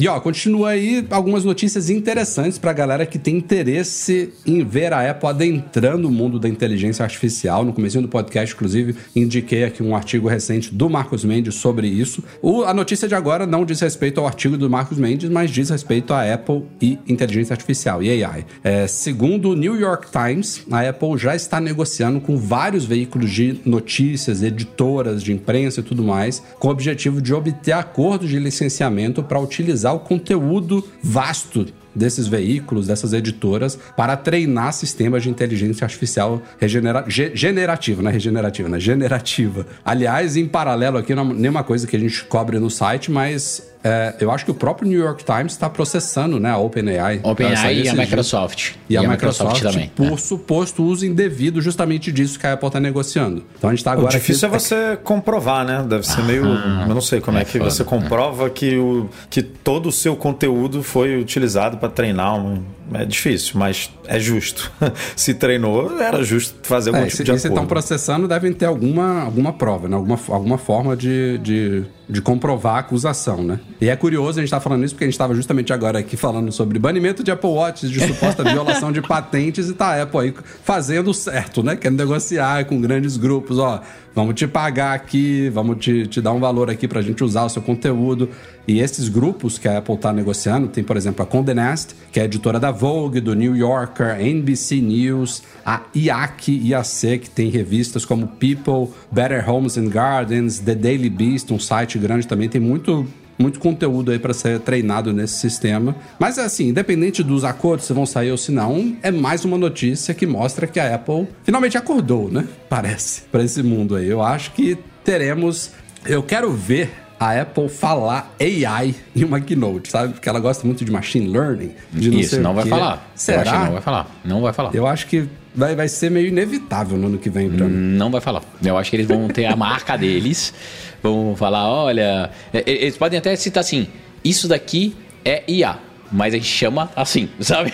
[0.00, 4.92] E ó, continua aí algumas notícias interessantes para a galera que tem interesse em ver
[4.92, 7.64] a Apple adentrando o mundo da inteligência artificial.
[7.64, 12.22] No começo do podcast, inclusive, indiquei aqui um artigo recente do Marcos Mendes sobre isso.
[12.40, 15.68] O, a notícia de agora não diz respeito ao artigo do Marcos Mendes, mas diz
[15.68, 18.46] respeito à Apple e inteligência artificial, e AI.
[18.62, 23.60] É, segundo o New York Times, a Apple já está negociando com vários veículos de
[23.64, 29.24] notícias, editoras de imprensa e tudo mais, com o objetivo de obter acordos de licenciamento
[29.24, 35.84] para utilizar utilizar o conteúdo vasto desses veículos, dessas editoras, para treinar sistemas de inteligência
[35.84, 38.78] artificial regenera generativa, não é regenerativa, né?
[38.78, 39.66] Generativa.
[39.84, 43.68] Aliás, em paralelo aqui, não é nenhuma coisa que a gente cobre no site, mas
[43.82, 47.20] é, eu acho que o próprio New York Times está processando né, a OpenAI.
[47.22, 48.74] OpenAI e a Microsoft.
[48.88, 49.90] E, e a, a, Microsoft, Microsoft também.
[49.94, 50.16] Por é.
[50.16, 53.44] suposto uso indevido justamente disso que a Apple está negociando.
[53.56, 54.08] Então a gente está agora.
[54.08, 54.56] O difícil aqui...
[54.56, 55.84] é você comprovar, né?
[55.88, 56.44] Deve ser ah, meio.
[56.44, 57.70] Eu não sei como é, é que foda.
[57.70, 62.62] você comprova que, o, que todo o seu conteúdo foi utilizado para treinar um.
[62.92, 64.70] É difícil, mas é justo.
[65.14, 67.42] se treinou, era justo fazer algum é, tipo se, de acordo.
[67.42, 69.96] Se estão processando, devem ter alguma, alguma prova, né?
[69.96, 73.60] alguma, alguma forma de, de de comprovar a acusação, né?
[73.78, 75.98] E é curioso a gente estar tá falando isso porque a gente estava justamente agora
[75.98, 80.02] aqui falando sobre banimento de Apple Watch, de suposta violação de patentes e tá a
[80.02, 81.76] Apple aí fazendo certo, né?
[81.76, 83.82] Querendo negociar com grandes grupos, ó,
[84.14, 87.44] vamos te pagar aqui, vamos te, te dar um valor aqui para a gente usar
[87.44, 88.30] o seu conteúdo.
[88.66, 92.20] E esses grupos que a Apple está negociando, tem, por exemplo, a Condé Nast, que
[92.20, 98.04] é editora da Vogue, do New Yorker, NBC News, a IAC, IAC, que tem revistas
[98.04, 103.06] como People, Better Homes and Gardens, The Daily Beast, um site grande também, tem muito
[103.38, 105.94] muito conteúdo aí para ser treinado nesse sistema.
[106.18, 110.12] Mas assim, independente dos acordos se vão sair ou se não, é mais uma notícia
[110.12, 112.46] que mostra que a Apple finalmente acordou, né?
[112.68, 114.08] Parece, para esse mundo aí.
[114.08, 115.70] Eu acho que teremos.
[116.04, 120.12] Eu quero ver a Apple falar AI em uma keynote, sabe?
[120.14, 121.72] Porque ela gosta muito de machine learning.
[121.92, 123.10] De não Isso, não vai falar.
[123.14, 123.64] Será?
[123.64, 124.20] não vai falar.
[124.24, 124.74] Não vai falar.
[124.74, 127.74] Eu acho que vai, vai ser meio inevitável no ano que vem pra mim.
[127.74, 128.42] Não vai falar.
[128.62, 130.54] Eu acho que eles vão ter a marca deles.
[131.02, 132.30] Vão falar, olha.
[132.52, 133.88] Eles podem até citar assim:
[134.24, 137.72] isso daqui é IA mas a gente chama assim, sabe?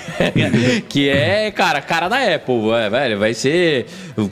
[0.89, 3.87] que é, cara, cara da Apple, é, velho, vai ser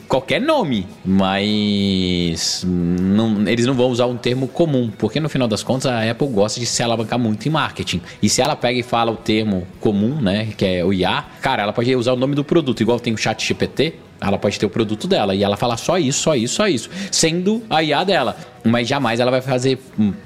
[0.08, 5.62] qualquer nome, mas não, eles não vão usar um termo comum, porque no final das
[5.62, 8.00] contas a Apple gosta de se alavancar muito em marketing.
[8.22, 11.62] E se ela pega e fala o termo comum, né, que é o IA, cara,
[11.62, 14.66] ela pode usar o nome do produto, igual tem o Chat GPT, ela pode ter
[14.66, 18.04] o produto dela e ela fala só isso, só isso, só isso, sendo a IA
[18.04, 18.36] dela.
[18.64, 19.78] Mas jamais ela vai fazer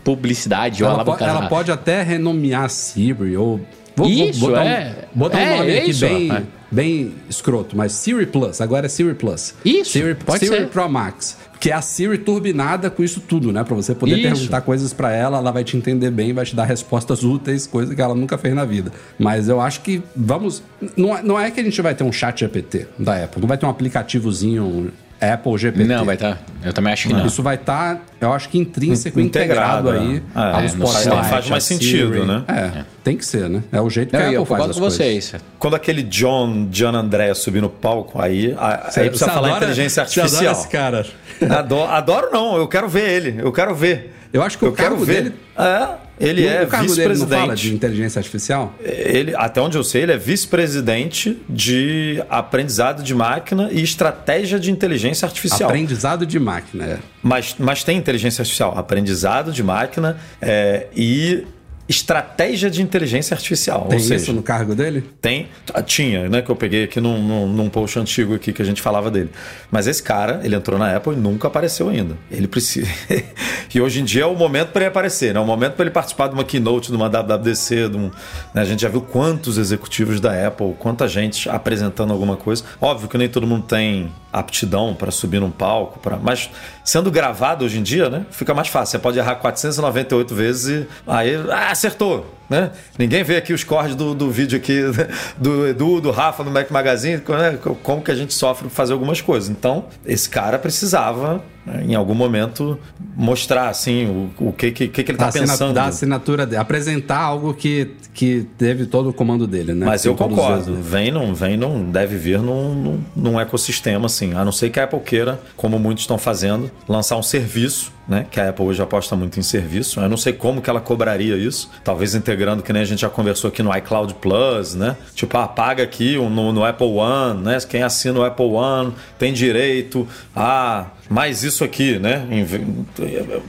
[0.04, 3.60] publicidade ela ou pode, Ela pode até renomear Siri ou.
[3.96, 5.08] Vou, isso, vou botar, é.
[5.14, 6.42] Um, botar é, um nome aqui isso, bem, é.
[6.70, 9.54] bem escroto, mas Siri Plus, agora é Siri Plus.
[9.64, 10.68] Isso, Siri, pode Siri ser.
[10.68, 11.38] Pro Max.
[11.58, 13.64] Que é a Siri turbinada com isso tudo, né?
[13.64, 14.28] Pra você poder isso.
[14.28, 17.94] perguntar coisas para ela, ela vai te entender bem, vai te dar respostas úteis, coisa
[17.94, 18.92] que ela nunca fez na vida.
[19.18, 20.62] Mas eu acho que vamos.
[20.94, 23.48] Não, é, não é que a gente vai ter um chat GPT da Apple, não
[23.48, 25.84] vai ter um aplicativozinho Apple GPT.
[25.84, 26.34] Não, vai estar.
[26.34, 26.40] Tá.
[26.62, 27.26] Eu também acho que não.
[27.26, 30.62] Isso vai estar, tá, eu acho que intrínseco, integrado, integrado aí é.
[30.62, 31.22] aos é.
[31.24, 32.44] Faz mais sentido, né?
[32.48, 33.62] É, é, tem que ser, né?
[33.72, 34.98] É o jeito que a Apple eu faz as com coisas.
[34.98, 35.34] vocês.
[35.58, 40.52] Quando aquele John, John André subir no palco, aí, aí precisa falar adora, inteligência artificial.
[40.52, 41.06] esse cara.
[41.48, 44.14] Adoro, adoro não, eu quero ver ele, eu quero ver.
[44.32, 45.22] Eu acho que eu o quero ver.
[45.22, 45.34] dele...
[45.56, 47.40] É, ele é vice-presidente.
[47.40, 48.74] fala de inteligência artificial?
[48.80, 54.70] Ele, até onde eu sei, ele é vice-presidente de aprendizado de máquina e estratégia de
[54.70, 55.68] inteligência artificial.
[55.68, 56.98] Aprendizado de máquina, é.
[57.22, 61.44] Mas, mas tem inteligência artificial, aprendizado de máquina é, e
[61.88, 63.86] estratégia de inteligência artificial.
[63.88, 65.04] Tem seja, isso no cargo dele?
[65.20, 65.48] Tem.
[65.72, 66.42] Ah, tinha, né?
[66.42, 69.30] Que eu peguei aqui num, num, num, post antigo aqui que a gente falava dele.
[69.70, 72.16] Mas esse cara, ele entrou na Apple e nunca apareceu ainda.
[72.30, 72.88] Ele precisa.
[73.72, 75.38] e hoje em dia é o momento para ele aparecer, né?
[75.38, 77.88] É o momento para ele participar de uma keynote, de uma WWDC.
[77.88, 78.10] De um,
[78.52, 78.62] né?
[78.62, 82.64] A gente já viu quantos executivos da Apple, quanta gente apresentando alguma coisa.
[82.80, 86.16] Óbvio que nem todo mundo tem aptidão para subir num palco, pra...
[86.18, 86.50] mas
[86.86, 88.24] sendo gravado hoje em dia, né?
[88.30, 88.92] Fica mais fácil.
[88.92, 91.34] Você pode errar 498 vezes e aí.
[91.50, 92.35] Ah, acertou.
[92.48, 92.70] Né?
[92.98, 94.80] Ninguém vê aqui os cortes do, do vídeo aqui
[95.38, 97.58] do Edu, do Rafa, no Mac Magazine, né?
[97.82, 99.48] como que a gente sofre fazer algumas coisas.
[99.48, 102.78] Então, esse cara precisava né, em algum momento
[103.16, 105.74] mostrar assim o, o que, que, que, ele está pensando.
[105.74, 109.84] Da assinatura dele, apresentar algo que, que teve todo o comando dele, né?
[109.84, 110.74] Mas eu concordo.
[110.76, 114.34] Vem, não, vem, não deve vir num, num, num ecossistema assim.
[114.34, 118.26] A não ser que a Apple queira, como muitos estão fazendo, lançar um serviço né?
[118.30, 120.00] Que a Apple hoje aposta muito em serviço.
[120.00, 121.70] Eu não sei como que ela cobraria isso.
[121.82, 124.96] Talvez integrando, que nem a gente já conversou aqui no iCloud Plus, né?
[125.14, 127.58] Tipo, ah, paga aqui no, no Apple One, né?
[127.68, 132.26] Quem assina o Apple One tem direito a mais isso aqui, né?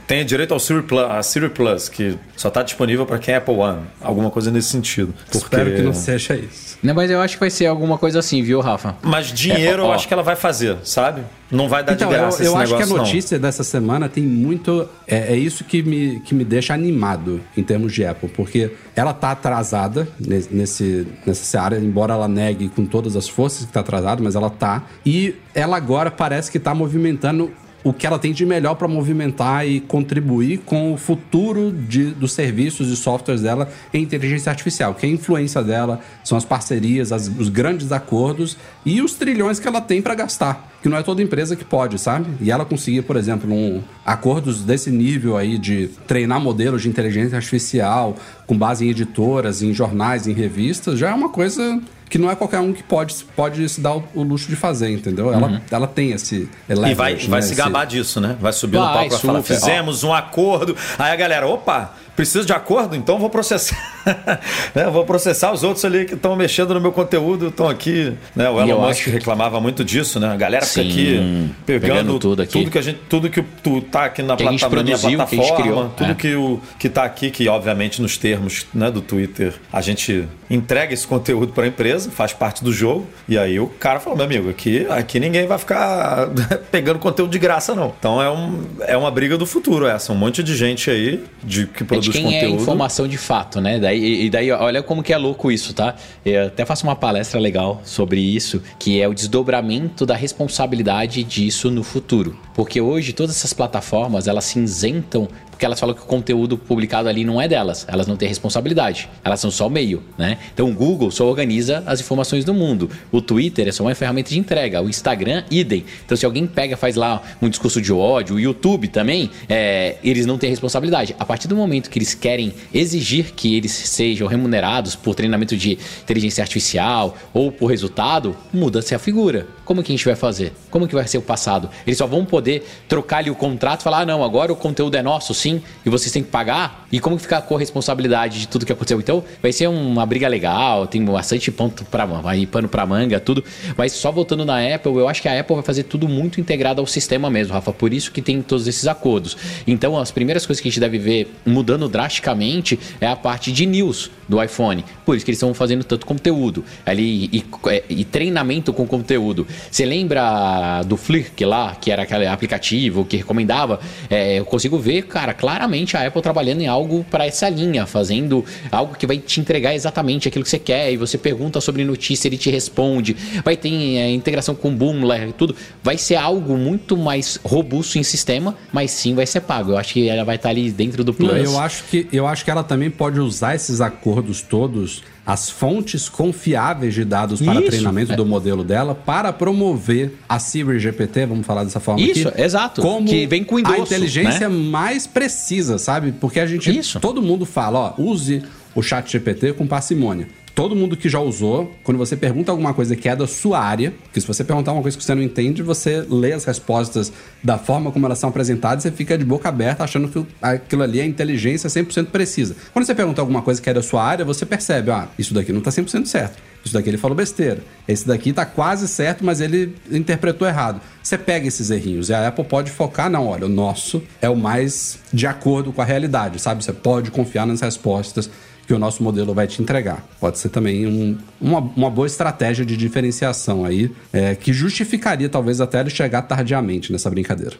[0.06, 3.38] Tem direito ao Siri Plus, a Siri Plus, que só está disponível para quem é
[3.38, 3.82] Apple One.
[4.00, 5.14] Alguma coisa nesse sentido.
[5.24, 5.38] Porque...
[5.38, 6.78] Espero que não seja isso.
[6.82, 8.96] Não, mas eu acho que vai ser alguma coisa assim, viu, Rafa?
[9.02, 11.22] Mas dinheiro é, eu acho que ela vai fazer, sabe?
[11.50, 13.42] Não vai dar então, de graça eu, eu acho que a notícia não.
[13.42, 14.88] dessa semana tem muito...
[15.06, 19.14] É, é, isso que me, que me deixa animado em termos de Apple, porque ela
[19.14, 24.22] tá atrasada nesse, nessa seara, embora ela negue com todas as forças que tá atrasada,
[24.22, 24.84] mas ela tá.
[25.04, 27.47] E ela agora parece que tá movimentando
[27.84, 32.32] o que ela tem de melhor para movimentar e contribuir com o futuro de, dos
[32.32, 37.12] serviços e softwares dela em inteligência artificial, que é a influência dela, são as parcerias,
[37.12, 41.02] as, os grandes acordos e os trilhões que ela tem para gastar, que não é
[41.02, 42.26] toda empresa que pode, sabe?
[42.40, 47.36] E ela conseguir, por exemplo, um, acordos desse nível aí de treinar modelos de inteligência
[47.36, 52.30] artificial com base em editoras, em jornais, em revistas, já é uma coisa que não
[52.30, 55.32] é qualquer um que pode, pode se dar o, o luxo de fazer, entendeu?
[55.32, 55.60] Ela, uhum.
[55.70, 56.48] ela tem esse.
[56.90, 57.96] e vai, vai né, se gabar esse...
[57.96, 58.36] disso, né?
[58.40, 60.08] Vai subir vai, no palco e falar: fizemos ó.
[60.08, 60.76] um acordo.
[60.98, 63.76] Aí a galera, opa, preciso de acordo, então vou processar.
[64.74, 64.90] né?
[64.90, 68.12] Vou processar os outros ali que estão mexendo no meu conteúdo, estão aqui.
[68.34, 68.48] Né?
[68.48, 69.10] O Elon Musk que...
[69.10, 70.28] reclamava muito disso, né?
[70.28, 72.52] A galera Sim, fica aqui pegando, pegando, tudo aqui.
[72.52, 75.62] Tudo que a gente, tudo que tu tá aqui na, plata, produziu, na plataforma, que
[75.62, 76.14] criou, tudo é.
[76.14, 80.94] que, o, que tá aqui, que obviamente nos termos né, do Twitter a gente entrega
[80.94, 83.06] esse conteúdo para a empresa, faz parte do jogo.
[83.28, 86.28] E aí o cara falou, meu amigo, aqui, aqui ninguém vai ficar
[86.70, 87.92] pegando conteúdo de graça, não.
[87.98, 90.12] Então é, um, é uma briga do futuro essa.
[90.12, 92.58] Um monte de gente aí de, que produz é de quem é conteúdo.
[92.58, 93.78] É informação de fato, né?
[93.78, 95.94] Daí, e daí, olha como que é louco isso, tá?
[96.24, 101.70] Eu até faço uma palestra legal sobre isso, que é o desdobramento da responsabilidade disso
[101.70, 102.38] no futuro.
[102.54, 107.08] Porque hoje todas essas plataformas, elas se isentam porque elas falam que o conteúdo publicado
[107.08, 110.38] ali não é delas, elas não têm responsabilidade, elas são só meio, né?
[110.54, 114.30] Então o Google só organiza as informações do mundo, o Twitter é só uma ferramenta
[114.30, 115.84] de entrega, o Instagram, idem.
[116.04, 120.26] Então se alguém pega faz lá um discurso de ódio, o YouTube também, é, eles
[120.26, 121.16] não têm responsabilidade.
[121.18, 125.76] A partir do momento que eles querem exigir que eles sejam remunerados por treinamento de
[126.02, 129.48] inteligência artificial ou por resultado, muda-se a figura.
[129.64, 130.52] Como que a gente vai fazer?
[130.70, 131.68] Como que vai ser o passado?
[131.84, 134.96] Eles só vão poder trocar ali o contrato e falar: ah, não, agora o conteúdo
[134.96, 136.86] é nosso, sim assim e vocês têm que pagar?
[136.92, 138.98] E como fica a corresponsabilidade de tudo que aconteceu?
[139.00, 143.42] Então, vai ser uma briga legal, tem bastante ponto para vai pano para manga, tudo.
[143.76, 146.80] Mas só voltando na Apple, eu acho que a Apple vai fazer tudo muito integrado
[146.80, 147.72] ao sistema mesmo, Rafa.
[147.72, 149.36] Por isso que tem todos esses acordos.
[149.66, 153.66] Então, as primeiras coisas que a gente deve ver mudando drasticamente é a parte de
[153.66, 154.84] news do iPhone.
[155.04, 159.46] Por isso que eles estão fazendo tanto conteúdo ali e, e, e treinamento com conteúdo.
[159.70, 163.80] Você lembra do Flick lá, que era aquele aplicativo que recomendava?
[164.10, 168.44] É, eu consigo ver, cara, claramente a Apple trabalhando em algo para essa linha, fazendo
[168.70, 170.92] algo que vai te entregar exatamente aquilo que você quer.
[170.92, 173.16] E você pergunta sobre notícia, ele te responde.
[173.44, 175.54] Vai ter é, integração com Boomler e tudo.
[175.82, 179.72] Vai ser algo muito mais robusto em sistema, mas sim vai ser pago.
[179.72, 181.32] Eu acho que ela vai estar ali dentro do Plus.
[181.32, 186.08] eu acho que, eu acho que ela também pode usar esses acordos todos as fontes
[186.08, 188.16] confiáveis de dados para Isso, treinamento é.
[188.16, 192.40] do modelo dela para promover a Siri GPT, vamos falar dessa forma Isso, aqui.
[192.40, 192.80] exato.
[192.80, 194.56] Como que vem com endosso, a inteligência né?
[194.70, 196.12] mais precisa, sabe?
[196.12, 196.98] Porque a gente, Isso.
[196.98, 198.42] todo mundo fala, ó, use
[198.74, 202.96] o chat GPT com parcimônia todo mundo que já usou, quando você pergunta alguma coisa
[202.96, 205.62] que é da sua área, que se você perguntar uma coisa que você não entende,
[205.62, 209.84] você lê as respostas da forma como elas são apresentadas e fica de boca aberta
[209.84, 212.56] achando que aquilo ali é inteligência 100% precisa.
[212.72, 215.52] Quando você pergunta alguma coisa que é da sua área, você percebe, ah, isso daqui
[215.52, 216.42] não está 100% certo.
[216.64, 217.60] Isso daqui ele falou besteira.
[217.86, 220.80] Esse daqui está quase certo, mas ele interpretou errado.
[221.00, 224.34] Você pega esses errinhos e a Apple pode focar, não, olha, o nosso é o
[224.34, 226.64] mais de acordo com a realidade, sabe?
[226.64, 228.28] Você pode confiar nas respostas
[228.68, 230.06] que o nosso modelo vai te entregar.
[230.20, 235.58] Pode ser também um, uma, uma, boa estratégia de diferenciação aí, é, que justificaria talvez
[235.58, 237.56] até ele chegar tardiamente nessa brincadeira.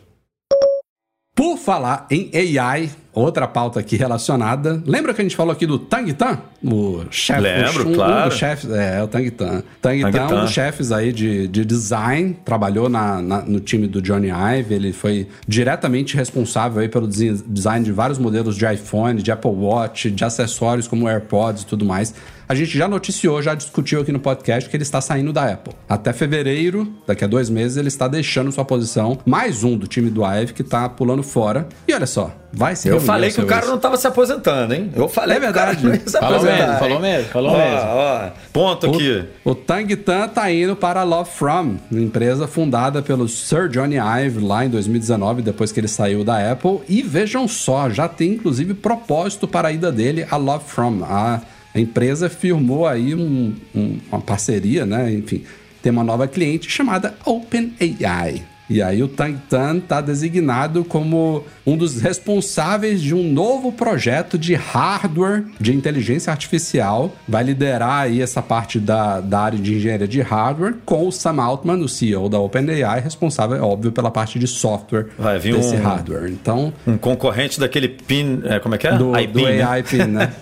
[1.35, 4.83] Por falar em AI, outra pauta aqui relacionada.
[4.87, 6.39] Lembra que a gente falou aqui do Tang Tan?
[6.65, 7.41] O chefe.
[7.41, 8.27] Lembro, um, claro.
[8.27, 9.63] Um dos chefes, é, o Tang Tan.
[9.81, 14.01] Tang, Tan um dos chefes aí de, de design, trabalhou na, na- no time do
[14.03, 19.21] Johnny Ive, ele foi diretamente responsável aí pelo desi- design de vários modelos de iPhone,
[19.23, 22.15] de Apple Watch, de acessórios como AirPods e tudo mais.
[22.49, 25.75] A gente já noticiou, já discutiu aqui no podcast que ele está saindo da Apple.
[25.87, 29.19] Até fevereiro, daqui a dois meses, ele está deixando sua posição.
[29.27, 31.69] Mais um do time do Ive que está pulando fora.
[31.87, 33.69] E olha só, vai se Eu falei que o cara ex.
[33.69, 34.91] não estava se aposentando, hein?
[34.95, 35.87] Eu falei É que o cara verdade.
[35.87, 37.89] não ia se Falou mesmo, falou mesmo, falou ó, mesmo.
[37.89, 39.25] Ó, ponto aqui.
[39.45, 44.41] O Tang Tan tá indo para a Love From, empresa fundada pelo Sir Johnny Ive
[44.45, 46.81] lá em 2019, depois que ele saiu da Apple.
[46.89, 51.05] E vejam só, já tem inclusive propósito para a ida dele a Love From.
[51.05, 51.41] A,
[51.75, 55.13] a empresa firmou aí um- um- uma parceria, né?
[55.13, 55.45] Enfim,
[55.83, 58.43] tem uma nova cliente chamada OpenAI.
[58.71, 64.37] E aí o Tang Tan está designado como um dos responsáveis de um novo projeto
[64.39, 67.13] de hardware de inteligência artificial.
[67.27, 71.43] Vai liderar aí essa parte da, da área de engenharia de hardware com o Sam
[71.43, 75.83] Altman, o CEO da OpenAI, responsável, óbvio, pela parte de software Vai vir desse um-
[75.83, 76.31] hardware.
[76.31, 78.43] Então, Um concorrente daquele PIN.
[78.45, 78.97] é, como é que é?
[78.97, 79.63] do, iPin, do né?
[79.63, 80.33] AI Pin, né?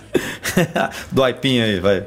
[1.11, 2.03] do iPin aí, vai.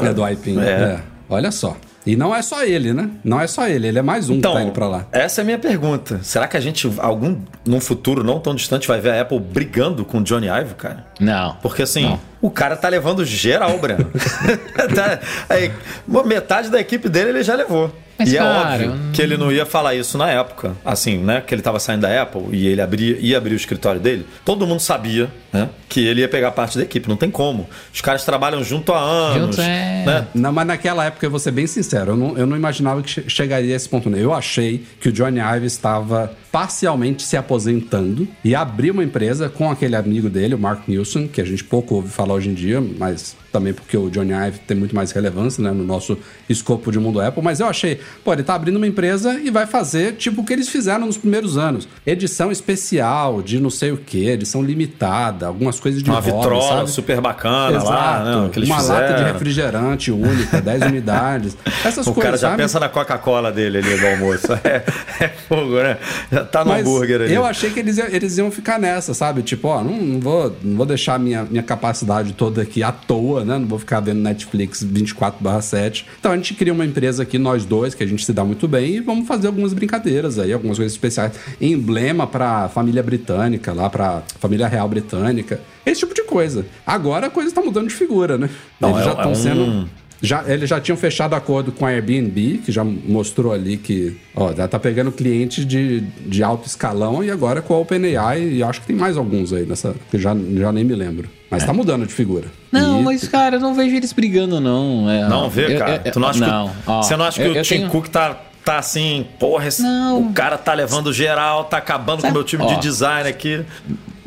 [0.00, 0.60] É do iPin.
[0.60, 0.64] É.
[0.64, 1.00] É.
[1.28, 1.76] Olha só.
[2.06, 3.10] E não é só ele, né?
[3.24, 5.06] Não é só ele, ele é mais um Então, que tá indo pra lá.
[5.10, 6.20] essa é a minha pergunta.
[6.22, 7.36] Será que a gente, algum,
[7.66, 11.04] num futuro não tão distante, vai ver a Apple brigando com o Johnny Ive, cara?
[11.18, 11.56] Não.
[11.60, 14.06] Porque assim, o cara tá levando geral, Breno.
[14.94, 15.72] Tá- aí,
[16.06, 17.92] uma metade da equipe dele ele já levou.
[18.18, 20.74] Mas, e cara, é óbvio que ele não ia falar isso na época.
[20.84, 21.42] Assim, né?
[21.46, 24.26] Que ele tava saindo da Apple e ele abria, ia abrir o escritório dele.
[24.44, 25.68] Todo mundo sabia, né?
[25.88, 27.08] Que ele ia pegar parte da equipe.
[27.08, 27.68] Não tem como.
[27.92, 29.56] Os caras trabalham junto há anos.
[29.56, 30.04] Junto, é.
[30.06, 30.26] né?
[30.34, 33.10] Não, mas naquela época, eu vou ser bem sincero, eu não, eu não imaginava que
[33.10, 34.08] che- chegaria a esse ponto.
[34.08, 34.18] né?
[34.20, 39.70] Eu achei que o Johnny Ive estava parcialmente se aposentando e abriu uma empresa com
[39.70, 42.80] aquele amigo dele, o Mark Nilsson, que a gente pouco ouve falar hoje em dia,
[42.98, 46.98] mas também porque o Johnny Ive tem muito mais relevância né, no nosso escopo de
[46.98, 47.42] mundo Apple.
[47.42, 50.52] Mas eu achei, pô, ele tá abrindo uma empresa e vai fazer tipo o que
[50.52, 55.80] eles fizeram nos primeiros anos: edição especial de não sei o que, edição limitada, algumas
[55.80, 56.90] coisas de Uma roda, vitrola sabe?
[56.90, 58.36] super bacana lá, né?
[58.64, 58.88] Uma fizeram.
[59.00, 61.56] lata de refrigerante única, 10 unidades.
[61.84, 62.62] Essas O coisas, cara já sabe?
[62.62, 64.46] pensa na Coca-Cola dele ali no almoço.
[64.66, 64.82] É,
[65.24, 65.96] é fogo, né?
[66.30, 67.32] Já tá no Mas hambúrguer ali.
[67.34, 69.42] eu achei que eles, iam- eles iam ficar nessa, sabe?
[69.42, 73.44] Tipo, ó, não, não vou, não vou deixar minha, minha capacidade toda aqui à toa,
[73.46, 73.58] né?
[73.58, 76.04] Não vou ficar vendo Netflix 24/7.
[76.18, 78.66] Então a gente cria uma empresa aqui, nós dois, que a gente se dá muito
[78.68, 81.32] bem, e vamos fazer algumas brincadeiras aí, algumas coisas especiais.
[81.60, 85.60] Emblema pra família britânica, lá pra família real britânica.
[85.84, 86.66] Esse tipo de coisa.
[86.86, 88.50] Agora a coisa tá mudando de figura, né?
[88.80, 89.88] Não, eles é- já é estão um- sendo.
[90.22, 94.52] Já, eles já tinham fechado acordo com a Airbnb, que já mostrou ali que ó,
[94.54, 98.80] já tá pegando cliente de, de alto escalão e agora com a OpenAI, e acho
[98.80, 101.28] que tem mais alguns aí nessa, que já, já nem me lembro.
[101.50, 102.46] Mas tá mudando de figura.
[102.72, 105.08] Não, E- mas, cara, eu não vejo eles brigando, não.
[105.08, 106.02] É, Não vê, eu- cara.
[106.04, 107.76] eu- tu não acha não, que, ó, você não acha que eu- o eu Tim
[107.76, 110.18] tenho- Cook tá, tá assim, porra, esse- Não.
[110.22, 112.66] o cara tá levando geral, tá acabando com o meu time Ó.
[112.74, 113.62] de design aqui.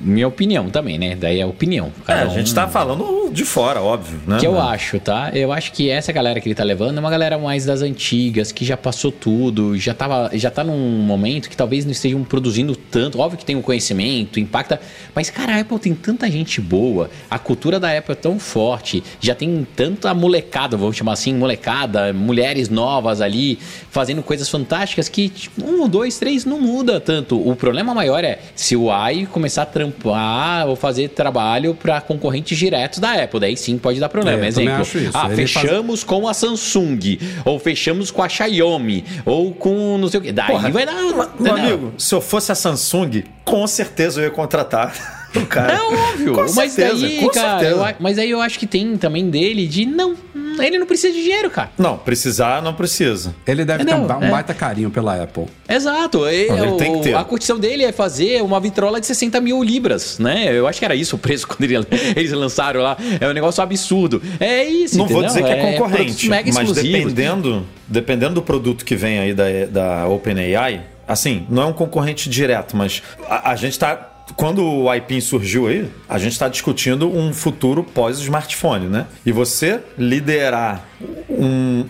[0.02, 1.16] Minha opinião também, né?
[1.16, 1.92] Daí é opinião.
[2.08, 4.40] É, a gente um- tá falando de fora, óbvio, né?
[4.40, 5.30] que eu acho, tá?
[5.34, 8.52] Eu acho que essa galera que ele tá levando é uma galera mais das antigas,
[8.52, 12.76] que já passou tudo, já, tava, já tá num momento que talvez não estejam produzindo
[12.76, 13.20] tanto.
[13.20, 14.80] Óbvio que tem um conhecimento, impacta.
[15.14, 19.04] Mas, cara, a Apple tem tanta gente boa, a cultura da Apple é tão forte,
[19.20, 23.60] já tem tanta molecada, vamos chamar assim, molecada, mulheres novas ali,
[23.92, 27.40] fazendo coisas fantásticas que tipo, um, dois, três não muda tanto.
[27.40, 32.58] O problema maior é se o AI começar a trampar ou fazer trabalho para concorrentes
[32.58, 34.46] diretos da Apple, daí sim pode dar problema.
[34.46, 35.12] É, Exemplo, acho isso.
[35.14, 40.08] ah, Ele faz- fechamos com a Samsung, ou fechamos com a Xiaomi, ou com não
[40.08, 40.32] sei o que.
[40.32, 40.96] Daí Porra, vai dar.
[41.40, 45.74] Meu amigo, se eu fosse a Samsung, com certeza eu ia contratar cara.
[45.74, 47.88] É óbvio, Com mas certeza, daí, com cara, certeza.
[47.90, 50.16] eu mas aí eu acho que tem também dele de não,
[50.60, 51.70] ele não precisa de dinheiro, cara.
[51.78, 53.36] Não, precisar não precisa.
[53.46, 54.30] Ele deve ter um, um É.
[54.30, 55.46] baita carinho pela Apple.
[55.68, 57.16] Exato, e- Ele o- tem que ter.
[57.16, 60.50] a curtição dele é fazer uma vitrola de 60 mil libras, né?
[60.52, 61.78] Eu acho que era isso o preço quando ele-
[62.16, 62.98] eles lançaram lá.
[63.22, 64.22] É um negócio absurdo.
[64.40, 65.44] É isso, Não vou entendeu?
[65.44, 69.44] dizer que é produtos concorrente, mega mas dependendo, dependendo do produto que vem aí da,
[69.70, 74.08] da OpenAI, assim, não é um concorrente direto, mas a, a gente tá.
[74.36, 79.06] Quando o iPin surgiu aí, a gente está discutindo um futuro pós-smartphone, né?
[79.26, 80.86] E você liderar
[81.30, 81.86] um,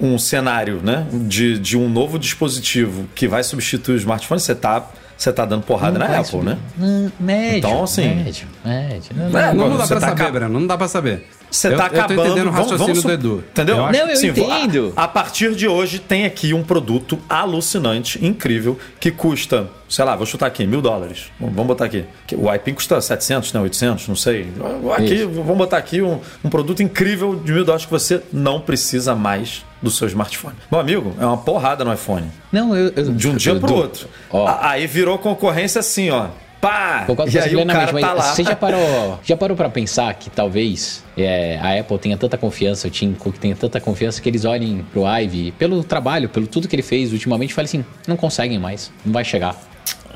[0.00, 4.88] um cenário né, de, de um novo dispositivo que vai substituir o smartphone, você tá,
[5.16, 6.58] você tá dando porrada na vai Apple, né?
[6.80, 7.58] Hum, Médio.
[7.58, 9.10] Então, assim- Médio, médio.
[9.14, 9.30] Não, É, não.
[9.30, 11.28] Não, agora não dá pra tá saber, Breno, não dá pra saber.
[11.52, 12.20] Você Eu- tá eu tô acabando.
[12.26, 13.44] entendendo o vamos- raciocínio vamos su- do Edu.
[13.50, 13.76] Entendeu?
[13.76, 14.92] Eu acho- Não, eu Sim, entendo.
[14.96, 20.16] A, a partir de hoje tem aqui um produto alucinante, incrível, que custa, sei lá,
[20.16, 21.30] vou chutar aqui, mil dólares.
[21.38, 22.04] Vamos vamos botar aqui.
[22.26, 23.60] Que O iPin custa 700, né?
[23.60, 24.48] 800, não sei.
[24.96, 25.28] Aqui, Isso.
[25.30, 29.62] vamos botar aqui um, um produto incrível de mil dólares que você não precisa mais
[29.82, 30.54] do seu smartphone.
[30.70, 32.26] Meu amigo, é uma porrada no iPhone.
[32.50, 32.92] Não, eu.
[32.96, 34.08] eu De um dia eu- pro eu- outro.
[34.30, 34.46] Ó.
[34.46, 36.28] A- Aí virou concorrência assim, ó.
[36.62, 37.02] Pá!
[37.08, 38.22] Concordo E aí o cara tá mas lá.
[38.22, 42.86] você já parou, já parou para pensar que talvez é, a Apple tenha tanta confiança,
[42.86, 46.68] o Tim Cook tenha tanta confiança que eles olhem pro Ive pelo trabalho, pelo tudo
[46.68, 49.56] que ele fez ultimamente, e falem assim, não conseguem mais, não vai chegar.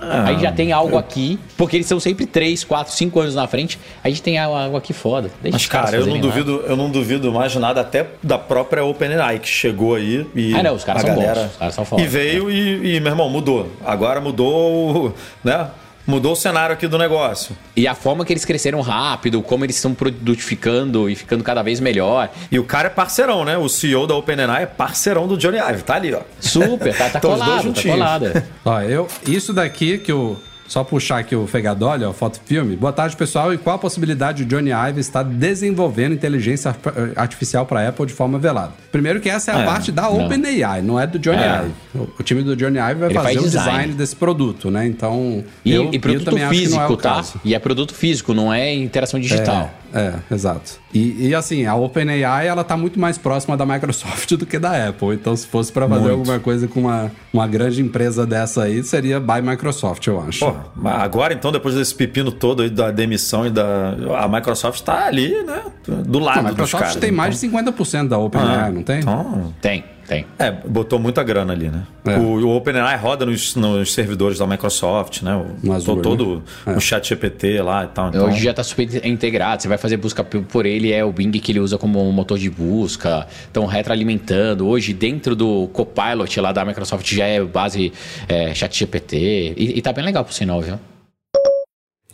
[0.01, 3.49] Ah, Aí já tem algo aqui, porque eles são sempre 3, 4, 5 anos na
[3.49, 5.33] frente, a gente tem algo aqui foda.
[5.43, 9.41] Deixa Mas, cara, eu não, duvido, eu não duvido mais nada até da própria OpenAI
[9.41, 10.55] que chegou aí e.
[10.55, 12.03] Ah, não, os caras são bons, galera, os caras são foda.
[12.03, 13.69] E veio e, e, meu irmão, mudou.
[13.85, 15.67] Agora mudou, né?
[16.07, 17.57] Mudou o cenário aqui do negócio.
[17.75, 21.81] E a forma que eles cresceram rápido, como eles estão produtificando e ficando cada vez
[21.81, 22.31] melhor.
[22.51, 23.59] E o cara é parceirão, né?
[23.59, 25.83] O CEO da OpenAI é parceirão do Johnny Ive.
[25.83, 26.21] Tá ali, ó.
[26.41, 28.43] Super, tá, tá Tão os dois colado, tá colado.
[28.65, 30.41] Ó, eu, isso daqui que eu.
[30.69, 32.77] Só puxar aqui o Fegadoli, ó, foto filme.
[32.77, 33.55] Boa tarde, pessoal.
[33.55, 36.87] E qual a possibilidade de Johnny Ive estar desenvolvendo inteligência arp-
[37.17, 38.73] artificial para Apple de forma velada?
[38.91, 40.27] Primeiro que essa é a É, parte da não.
[40.27, 41.61] OpenAI, não é do Johnny É.
[41.63, 41.73] Ive.
[41.95, 43.71] O, o time do Johnny Ive vai Ele fazer faz o design.
[43.71, 44.87] design desse produto, né?
[44.87, 47.15] Então, E, eu, e produto eu também acho que não é físico, o tá?
[47.15, 47.41] caso.
[47.45, 49.71] E é produto físico, não é interação digital.
[49.86, 50.79] É, é, exato.
[50.93, 54.89] E, e, assim, a OpenAI ela tá muito mais próxima da Microsoft do que da
[54.89, 55.15] Apple.
[55.15, 56.15] Então, se fosse para fazer Muito.
[56.15, 60.55] alguma coisa com uma, uma grande empresa dessa aí, seria by Microsoft, eu acho.
[60.75, 63.95] Mas agora então, depois desse pepino todo aí da demissão e da.
[64.19, 65.63] A Microsoft tá ali, né?
[65.87, 66.97] Do lado a dos Microsoft caras.
[66.97, 69.01] tem mais de 50% da OpenAI, Ah, não tem?
[69.01, 70.27] Então, Tem, tem.
[70.39, 71.83] É, botou muita grana ali, né?
[72.05, 72.17] É.
[72.17, 75.35] O, o OpenAI roda nos, nos servidores da Microsoft, né?
[75.35, 76.75] O, No Azure, todo né?
[76.75, 76.77] É.
[76.77, 78.09] o chat GPT lá e tal.
[78.09, 81.33] Então, Hoje já tá super integrado, você vai fazer busca por ele, é o Bing
[81.33, 84.67] que ele usa como motor de busca, estão retroalimentando.
[84.67, 87.93] Hoje, dentro do Copilot lá da Microsoft já é base
[88.29, 89.55] é, ChatGPT.
[89.57, 90.79] E, e tá bem legal por sinal, viu?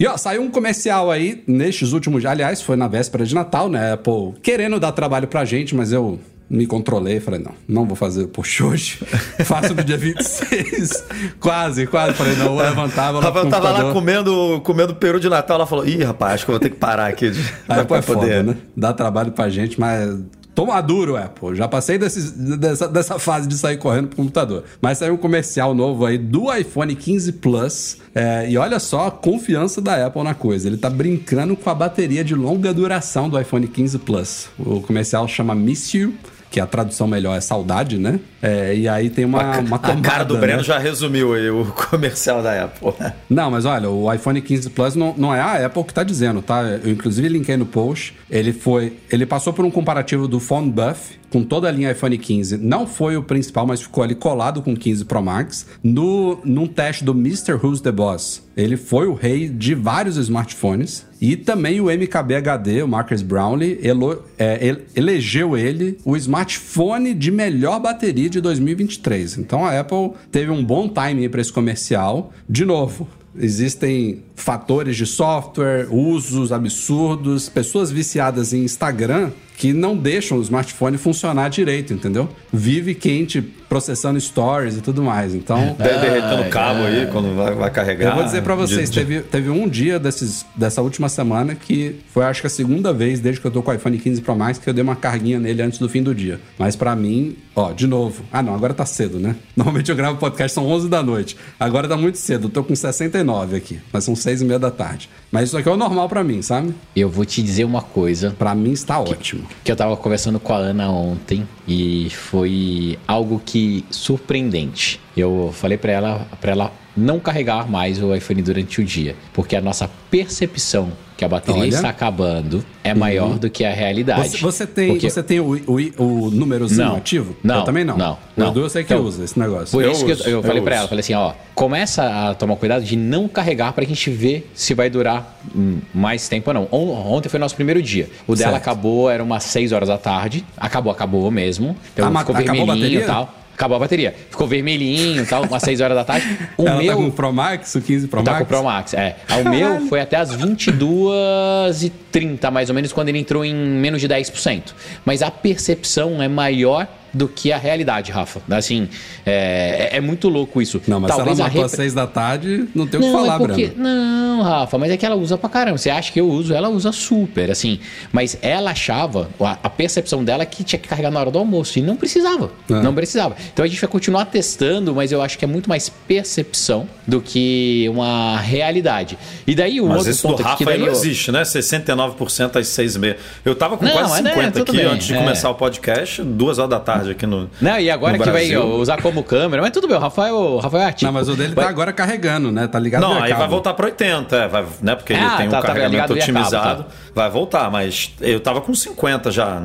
[0.01, 2.25] E ó, saiu um comercial aí nestes últimos.
[2.25, 3.93] Aliás, foi na véspera de Natal, né?
[3.93, 6.19] Apple querendo dar trabalho pra gente, mas eu
[6.53, 7.19] me controlei.
[7.19, 8.99] Falei, não, não vou fazer o push hoje.
[9.45, 11.05] Faço no dia 26.
[11.41, 12.15] quase, quase.
[12.15, 15.87] Falei, não, vou O lá Rafael tava lá comendo, comendo peru de Natal, ela falou:
[15.87, 17.31] Ih, rapaz, acho que eu vou ter que parar aqui.
[17.31, 17.41] De...
[17.69, 18.57] Aí pra é foda, né?
[18.77, 20.19] Dá trabalho pra gente, mas.
[20.55, 21.57] Tô maduro, Apple.
[21.57, 24.65] Já passei desses- dessa, dessa fase de sair correndo pro computador.
[24.83, 27.97] Mas saiu um comercial novo aí do iPhone 15 Plus.
[28.15, 30.69] é, e olha só a confiança da Apple na coisa.
[30.69, 34.49] Ele tá brincando com a bateria de longa duração do iPhone 15 Plus.
[34.59, 36.13] O comercial chama Miss You.
[36.53, 38.21] Que a tradução melhor é saudade, né?
[38.43, 40.65] É, e aí tem uma, uma a cara tomada, do Breno né?
[40.65, 42.93] já resumiu aí o comercial da Apple.
[43.29, 46.43] Não, mas olha, o iPhone 15 Plus não, não é a Apple que tá dizendo,
[46.43, 46.63] tá?
[46.63, 48.15] Eu inclusive linkei no post.
[48.31, 48.99] Ele foi.
[49.11, 52.59] Ele passou por um comparativo do Phone Buff com toda a linha iPhone 15.
[52.59, 55.67] Não foi o principal, mas ficou ali colado com o 15 Pro Max.
[55.83, 57.55] No, num teste do Mr.
[57.55, 61.07] Who's the Boss, ele foi o rei de vários smartphones.
[61.21, 67.31] E também o MKBHD, o Marcus Brownlee, elo- é, ele- elegeu ele o smartphone de
[67.31, 69.39] melhor bateria de 2023.
[69.39, 72.33] Então a Apple teve um bom timing para esse comercial.
[72.49, 73.09] De novo,
[73.39, 79.31] existem fatores de software, usos absurdos, pessoas viciadas em Instagram
[79.63, 82.29] que não deixam o smartphone funcionar direito, entendeu?
[82.53, 85.37] Vive quente processando stories e tudo mais.
[85.37, 88.09] Então, Deve derretendo o cabo aí quando vai, vai carregar.
[88.11, 91.55] eu vou dizer pra vocês, De- de- teve, teve um dia desses, dessa última semana
[91.55, 94.21] que foi acho que a segunda vez desde que eu tô com o iPhone 15
[94.21, 96.41] Pro Max que eu dei uma carguinha nele antes do fim do dia.
[96.59, 98.25] Mas pra mim, ó, de novo.
[98.33, 99.37] Ah, não, agora tá cedo, né?
[99.57, 101.37] Normalmente eu gravo podcast são 11 da noite.
[101.59, 104.73] Agora tá muito cedo, eu tô com 69 aqui, mas são 6 e meia da
[104.73, 105.09] tarde.
[105.31, 106.75] Mas isso aqui é o normal pra mim, sabe?
[106.97, 109.47] Eu vou te dizer uma coisa Pra mim está ótimo.
[109.65, 115.01] Que eu tava conversando com a Ana ontem e foi algo que surpreendente.
[115.17, 119.57] Eu falei pra ela, para ela não carregar mais o iPhone durante o dia, porque
[119.57, 120.93] a nossa percepção
[121.23, 121.69] que a bateria Olha.
[121.69, 124.29] está acabando é maior do que a realidade.
[124.31, 126.97] Você, você tem, Porque- você tem o, o, o númerozinho Não.
[126.97, 127.37] ativo?
[127.45, 127.59] Não.
[127.61, 127.97] Eu também não.
[127.97, 128.13] Não.
[128.15, 128.49] O Não.
[128.49, 129.69] Edu eu sei que Então, usa esse negócio.
[129.71, 130.79] Por Eu isso que uso, eu, eu eu falei pra uso.
[130.81, 134.75] ela, falei assim, ó, começa a tomar cuidado de não carregar pra gente ver se
[134.75, 136.69] vai durar hum, mais tempo ou não.
[136.73, 138.09] On- Ontem foi nosso primeiro dia.
[138.27, 138.63] O dela Certo.
[138.63, 140.45] acabou, era umas 6 horas da tarde.
[140.57, 141.77] Acabou, acabou mesmo.
[141.95, 143.33] Então Ah, mas ficou acabou a vermelhinho e tal.
[143.55, 144.15] Acabou a bateria.
[144.31, 146.27] Ficou vermelhinho e tal, umas 6 horas da tarde.
[146.57, 146.93] O Ela meu.
[146.93, 148.39] tá com o Pro Max, o 15 Pro Tá Max?
[148.39, 149.17] com o Pro Max, é.
[149.45, 153.55] O meu foi até as 22 e 30 mais ou menos, quando ele entrou em
[153.55, 154.63] menos de 10%.
[155.05, 158.41] Mas a percepção é maior do que a realidade, Rafa.
[158.51, 158.89] Assim,
[159.27, 160.81] é, é- é muito louco isso.
[160.89, 163.09] Não, mas Talvez se ela a matou às seis da tarde, não tem o que
[163.11, 163.67] não, falar, é porque...
[163.69, 163.83] Breno.
[163.83, 165.79] Não, Rafa, mas é que ela usa pra caramba.
[165.79, 166.55] Você acha que eu uso?
[166.55, 167.79] Ela usa super, assim.
[168.13, 171.39] Mas ela achava, a, a percepção dela é que tinha que carregar na hora do
[171.39, 171.79] almoço.
[171.79, 172.51] E não precisava.
[172.71, 172.75] É.
[172.75, 173.37] Não precisava.
[173.53, 177.21] Então a gente vai continuar testando, mas eu acho que é muito mais percepção do
[177.21, 179.19] que uma realidade.
[179.47, 180.93] E daí o Mas outro esse do ponto aqui Rafa que aí daí não eu-
[180.93, 181.43] existe, né?
[181.45, 183.17] 69% às 6 e meia.
[183.45, 185.19] Eu tava com Não, quase mas, né, 50 tudo aqui bem, antes de é.
[185.19, 187.51] começar o podcast, duas horas da tarde aqui no.
[187.61, 190.85] Não, e agora que vai usar como câmera, mas tudo bem, o Rafael, o Rafael
[190.85, 191.11] é ativo.
[191.13, 192.67] Não, mas o dele Vai- tá agora carregando, né?
[192.69, 193.51] Tá ligado Não, aí vai cabo.
[193.51, 194.95] voltar para 80, é, vai, né?
[194.95, 196.83] Porque ele Ah, tem um tá, tá carregamento ligado via cabo, otimizado.
[196.85, 196.89] tá.
[197.15, 199.61] Vai voltar, mas eu tava com 50 já.